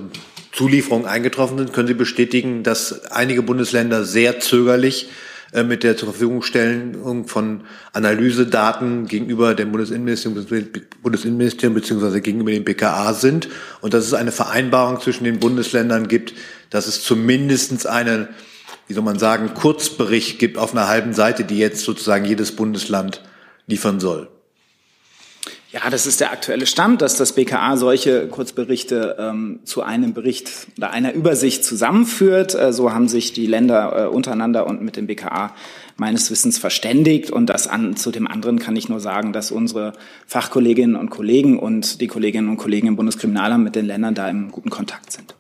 [0.54, 1.74] Zulieferungen eingetroffen sind.
[1.74, 5.27] Können Sie bestätigen, dass einige Bundesländer sehr zögerlich äh,
[5.66, 7.62] mit der zur Verfügung Stellung von
[7.94, 10.46] Analysedaten gegenüber dem Bundesinnenministerium,
[11.02, 12.20] Bundesinnenministerium bzw.
[12.20, 13.48] gegenüber dem BKA sind
[13.82, 16.34] und dass es eine Vereinbarung zwischen den Bundesländern gibt,
[16.70, 18.28] dass es zumindest einen,
[18.88, 23.24] wie soll man sagen, Kurzbericht gibt auf einer halben Seite, die jetzt sozusagen jedes Bundesland
[23.68, 24.28] liefern soll.
[25.72, 30.50] Ja, das ist der aktuelle Stand, dass das BKA solche Kurzberichte ähm, zu einem Bericht
[30.78, 32.56] oder einer Übersicht zusammenführt.
[32.56, 35.54] Äh, so haben sich die Länder äh, untereinander und mit dem BKA
[35.98, 37.32] meines Wissens verständigt.
[37.32, 39.92] Und das an, zu dem anderen kann ich nur sagen, dass unsere
[40.26, 44.52] Fachkolleginnen und Kollegen und die Kolleginnen und Kollegen im Bundeskriminalamt mit den Ländern da im
[44.52, 45.36] guten Kontakt sind.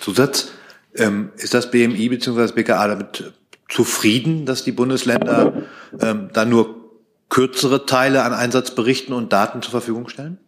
[0.00, 0.52] Zusatz,
[0.94, 2.52] ähm, ist das BMI bzw.
[2.52, 3.32] BKA damit
[3.68, 5.64] zufrieden, dass die Bundesländer
[6.00, 6.79] ähm, da nur
[7.30, 10.38] kürzere Teile an Einsatzberichten und Daten zur Verfügung stellen?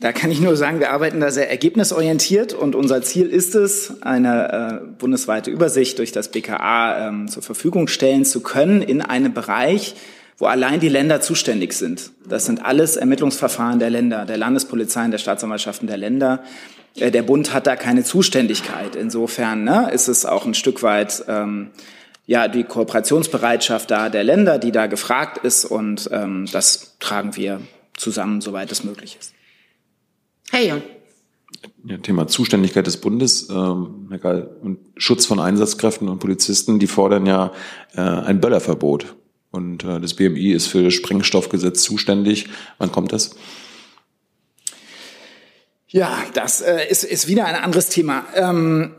[0.00, 4.02] Da kann ich nur sagen, wir arbeiten da sehr ergebnisorientiert und unser Ziel ist es,
[4.02, 9.32] eine äh, bundesweite Übersicht durch das BKA ähm, zur Verfügung stellen zu können in einem
[9.32, 9.94] Bereich,
[10.36, 12.10] wo allein die Länder zuständig sind.
[12.28, 16.42] Das sind alles Ermittlungsverfahren der Länder, der Landespolizeien, der Staatsanwaltschaften der Länder.
[16.96, 18.96] Äh, der Bund hat da keine Zuständigkeit.
[18.96, 21.70] Insofern ne, ist es auch ein Stück weit ähm,
[22.26, 27.60] ja die Kooperationsbereitschaft da der Länder, die da gefragt ist und ähm, das tragen wir
[27.96, 29.34] zusammen, soweit es möglich ist.
[30.50, 30.82] Herr Jung.
[31.84, 34.08] ja, Thema Zuständigkeit des Bundes ähm,
[34.62, 37.52] und Schutz von Einsatzkräften und Polizisten, die fordern ja
[37.94, 39.16] äh, ein Böllerverbot.
[39.50, 42.48] Und äh, das BMI ist für das Sprengstoffgesetz zuständig.
[42.78, 43.36] Wann kommt das?
[45.86, 48.24] Ja, das äh, ist, ist wieder ein anderes Thema.
[48.34, 48.96] Ähm,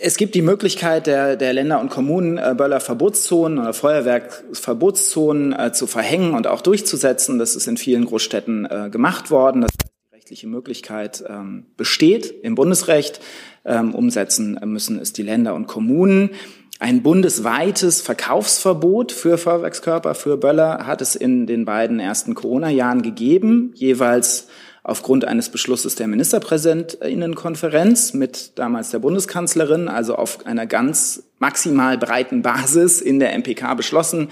[0.00, 5.86] es gibt die Möglichkeit der, der Länder und Kommunen, äh, Böllerverbotszonen oder Feuerwerkverbotszonen äh, zu
[5.86, 7.38] verhängen und auch durchzusetzen.
[7.38, 9.62] Das ist in vielen Großstädten äh, gemacht worden.
[9.62, 13.20] Das die rechtliche Möglichkeit ähm, besteht im Bundesrecht.
[13.64, 16.30] Ähm, umsetzen müssen es die Länder und Kommunen.
[16.78, 23.72] Ein bundesweites Verkaufsverbot für Feuerwerkskörper, für Böller hat es in den beiden ersten Corona-Jahren gegeben,
[23.74, 24.48] jeweils
[24.82, 32.42] aufgrund eines Beschlusses der Ministerpräsidentinnenkonferenz mit damals der Bundeskanzlerin, also auf einer ganz maximal breiten
[32.42, 34.28] Basis in der MPK beschlossen,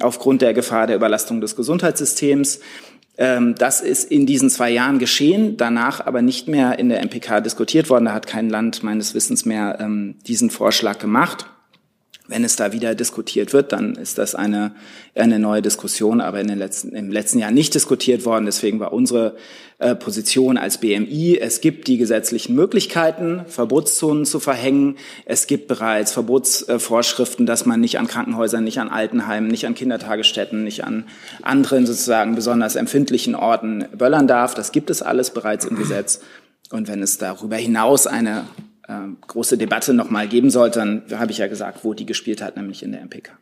[0.00, 2.60] aufgrund der Gefahr der Überlastung des Gesundheitssystems.
[3.18, 7.40] Ähm, das ist in diesen zwei Jahren geschehen, danach aber nicht mehr in der MPK
[7.40, 8.06] diskutiert worden.
[8.06, 11.46] Da hat kein Land meines Wissens mehr ähm, diesen Vorschlag gemacht.
[12.28, 14.72] Wenn es da wieder diskutiert wird, dann ist das eine,
[15.14, 18.46] eine neue Diskussion, aber in den letzten, im letzten Jahr nicht diskutiert worden.
[18.46, 19.36] Deswegen war unsere
[19.78, 24.96] äh, Position als BMI, es gibt die gesetzlichen Möglichkeiten, Verbotszonen zu verhängen.
[25.24, 30.64] Es gibt bereits Verbotsvorschriften, dass man nicht an Krankenhäusern, nicht an Altenheimen, nicht an Kindertagesstätten,
[30.64, 31.04] nicht an
[31.42, 34.54] anderen sozusagen besonders empfindlichen Orten böllern darf.
[34.54, 36.20] Das gibt es alles bereits im Gesetz.
[36.70, 38.42] Und wenn es darüber hinaus eine äh,
[39.26, 42.82] große Debatte nochmal geben sollte, dann habe ich ja gesagt, wo die gespielt hat, nämlich
[42.82, 43.32] in der MPK.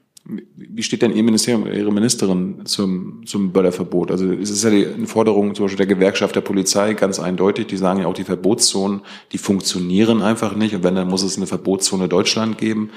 [0.56, 4.10] Wie steht denn Ihr Ministerium, Ihre Ministerin zum, zum Böllerverbot?
[4.10, 7.66] Also es ist ja eine Forderung zum Beispiel der Gewerkschaft der Polizei ganz eindeutig.
[7.66, 10.74] Die sagen ja auch, die Verbotszonen, die funktionieren einfach nicht.
[10.74, 12.90] Und wenn, dann muss es eine Verbotszone Deutschland geben.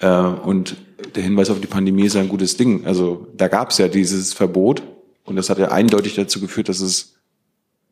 [0.00, 0.76] Äh, und
[1.14, 2.84] der Hinweis auf die Pandemie ist ja ein gutes Ding.
[2.84, 4.82] Also da gab es ja dieses Verbot.
[5.24, 7.14] Und das hat ja eindeutig dazu geführt, dass es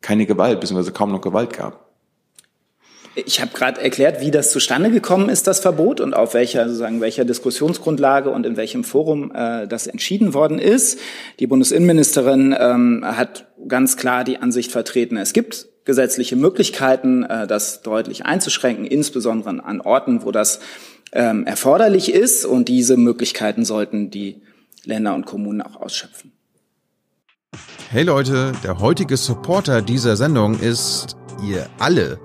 [0.01, 1.84] keine Gewalt, beziehungsweise kaum noch Gewalt gab.
[3.15, 6.99] Ich habe gerade erklärt, wie das zustande gekommen ist, das Verbot, und auf welcher, sozusagen,
[6.99, 10.99] welcher Diskussionsgrundlage und in welchem Forum äh, das entschieden worden ist.
[11.39, 17.83] Die Bundesinnenministerin ähm, hat ganz klar die Ansicht vertreten, es gibt gesetzliche Möglichkeiten, äh, das
[17.83, 20.59] deutlich einzuschränken, insbesondere an Orten, wo das
[21.13, 22.45] ähm, erforderlich ist.
[22.45, 24.41] Und diese Möglichkeiten sollten die
[24.83, 26.33] Länder und Kommunen auch ausschöpfen.
[27.89, 31.15] Hey Leute, der heutige Supporter dieser Sendung ist
[31.47, 32.19] ihr alle.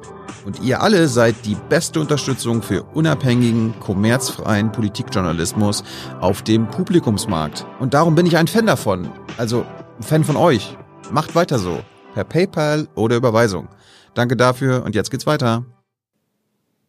[0.45, 5.84] Und ihr alle seid die beste Unterstützung für unabhängigen, kommerzfreien Politikjournalismus
[6.20, 7.66] auf dem Publikumsmarkt.
[7.78, 9.11] Und darum bin ich ein Fan davon.
[9.36, 9.64] Also
[9.99, 10.76] ein Fan von euch.
[11.11, 11.80] Macht weiter so.
[12.14, 13.68] Per PayPal oder Überweisung.
[14.14, 15.64] Danke dafür und jetzt geht's weiter.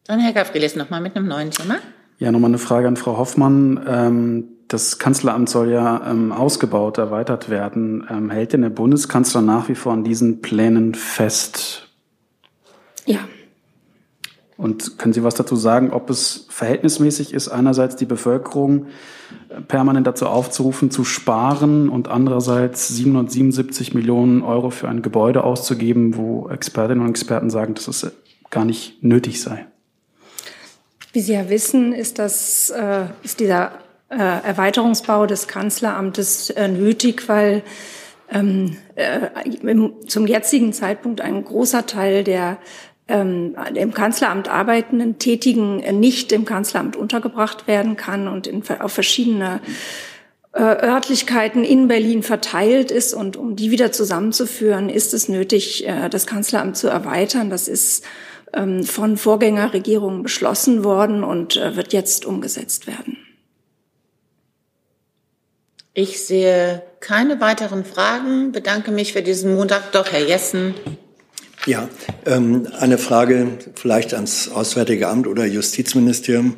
[0.06, 1.76] Dann Herr Gavrilis nochmal mit einem neuen Thema.
[2.18, 3.84] Ja, nochmal eine Frage an Frau Hoffmann.
[3.86, 8.06] Ähm, das Kanzleramt soll ja ähm, ausgebaut, erweitert werden.
[8.08, 11.88] Ähm, hält denn der Bundeskanzler nach wie vor an diesen Plänen fest?
[13.04, 13.20] Ja,
[14.62, 18.86] und können Sie was dazu sagen, ob es verhältnismäßig ist, einerseits die Bevölkerung
[19.48, 26.16] äh, permanent dazu aufzurufen, zu sparen und andererseits 777 Millionen Euro für ein Gebäude auszugeben,
[26.16, 28.12] wo Expertinnen und Experten sagen, dass es
[28.50, 29.66] gar nicht nötig sei?
[31.12, 33.72] Wie Sie ja wissen, ist, das, äh, ist dieser
[34.10, 37.64] äh, Erweiterungsbau des Kanzleramtes äh, nötig, weil
[38.30, 39.28] ähm, äh,
[40.06, 42.58] zum jetzigen Zeitpunkt ein großer Teil der
[43.12, 49.60] ähm, im Kanzleramt arbeitenden Tätigen nicht im Kanzleramt untergebracht werden kann und in, auf verschiedene
[50.52, 53.12] äh, Örtlichkeiten in Berlin verteilt ist.
[53.12, 57.50] Und um die wieder zusammenzuführen, ist es nötig, äh, das Kanzleramt zu erweitern.
[57.50, 58.04] Das ist
[58.54, 63.18] ähm, von Vorgängerregierungen beschlossen worden und äh, wird jetzt umgesetzt werden.
[65.94, 68.52] Ich sehe keine weiteren Fragen.
[68.52, 69.92] Bedanke mich für diesen Montag.
[69.92, 70.74] Doch, Herr Jessen.
[71.64, 71.88] Ja,
[72.26, 76.56] ähm, eine Frage vielleicht ans Auswärtige Amt oder Justizministerium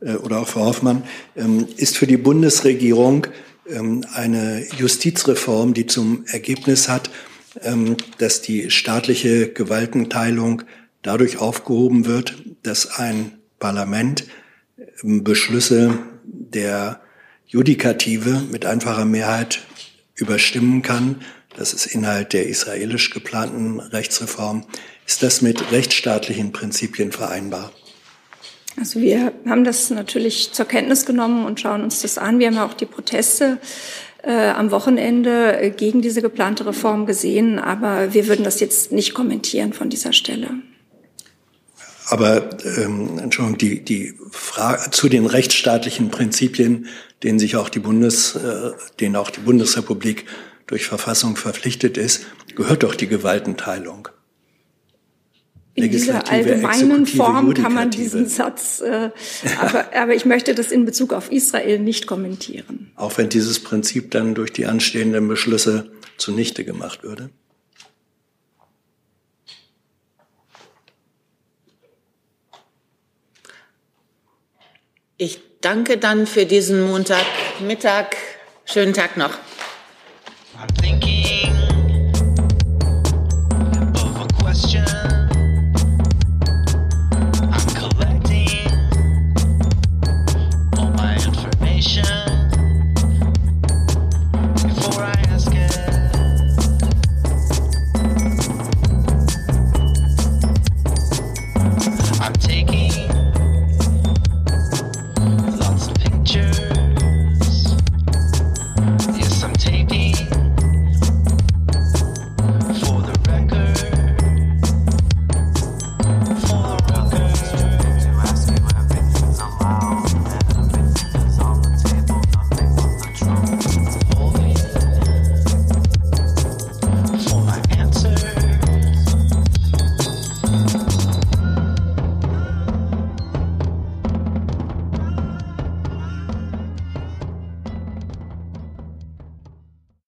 [0.00, 1.02] äh, oder auch Frau Hoffmann.
[1.36, 3.26] Ähm, ist für die Bundesregierung
[3.68, 7.10] ähm, eine Justizreform, die zum Ergebnis hat,
[7.62, 10.62] ähm, dass die staatliche Gewaltenteilung
[11.02, 14.24] dadurch aufgehoben wird, dass ein Parlament
[15.04, 17.00] ähm, Beschlüsse der
[17.46, 19.60] Judikative mit einfacher Mehrheit
[20.14, 21.16] überstimmen kann
[21.56, 24.64] das ist Inhalt der israelisch geplanten Rechtsreform.
[25.06, 27.72] Ist das mit rechtsstaatlichen Prinzipien vereinbar?
[28.78, 32.38] Also wir haben das natürlich zur Kenntnis genommen und schauen uns das an.
[32.38, 33.58] Wir haben auch die Proteste
[34.22, 39.72] äh, am Wochenende gegen diese geplante Reform gesehen, aber wir würden das jetzt nicht kommentieren
[39.72, 40.50] von dieser Stelle.
[42.08, 46.86] Aber ähm, Entschuldigung, die, die Frage zu den rechtsstaatlichen Prinzipien,
[47.22, 50.26] denen sich auch die Bundes, äh, denen auch die Bundesrepublik
[50.66, 54.08] durch Verfassung verpflichtet ist, gehört doch die Gewaltenteilung.
[55.74, 59.10] in dieser allgemeinen Form kann man diesen Satz, äh,
[59.60, 62.90] aber, aber ich möchte das in Bezug auf Israel nicht kommentieren.
[62.96, 67.30] Auch wenn dieses Prinzip dann durch die anstehenden Beschlüsse zunichte gemacht würde?
[75.18, 78.16] Ich danke dann für diesen Montagmittag.
[78.66, 79.38] Schönen Tag noch.
[80.58, 81.25] I'm taking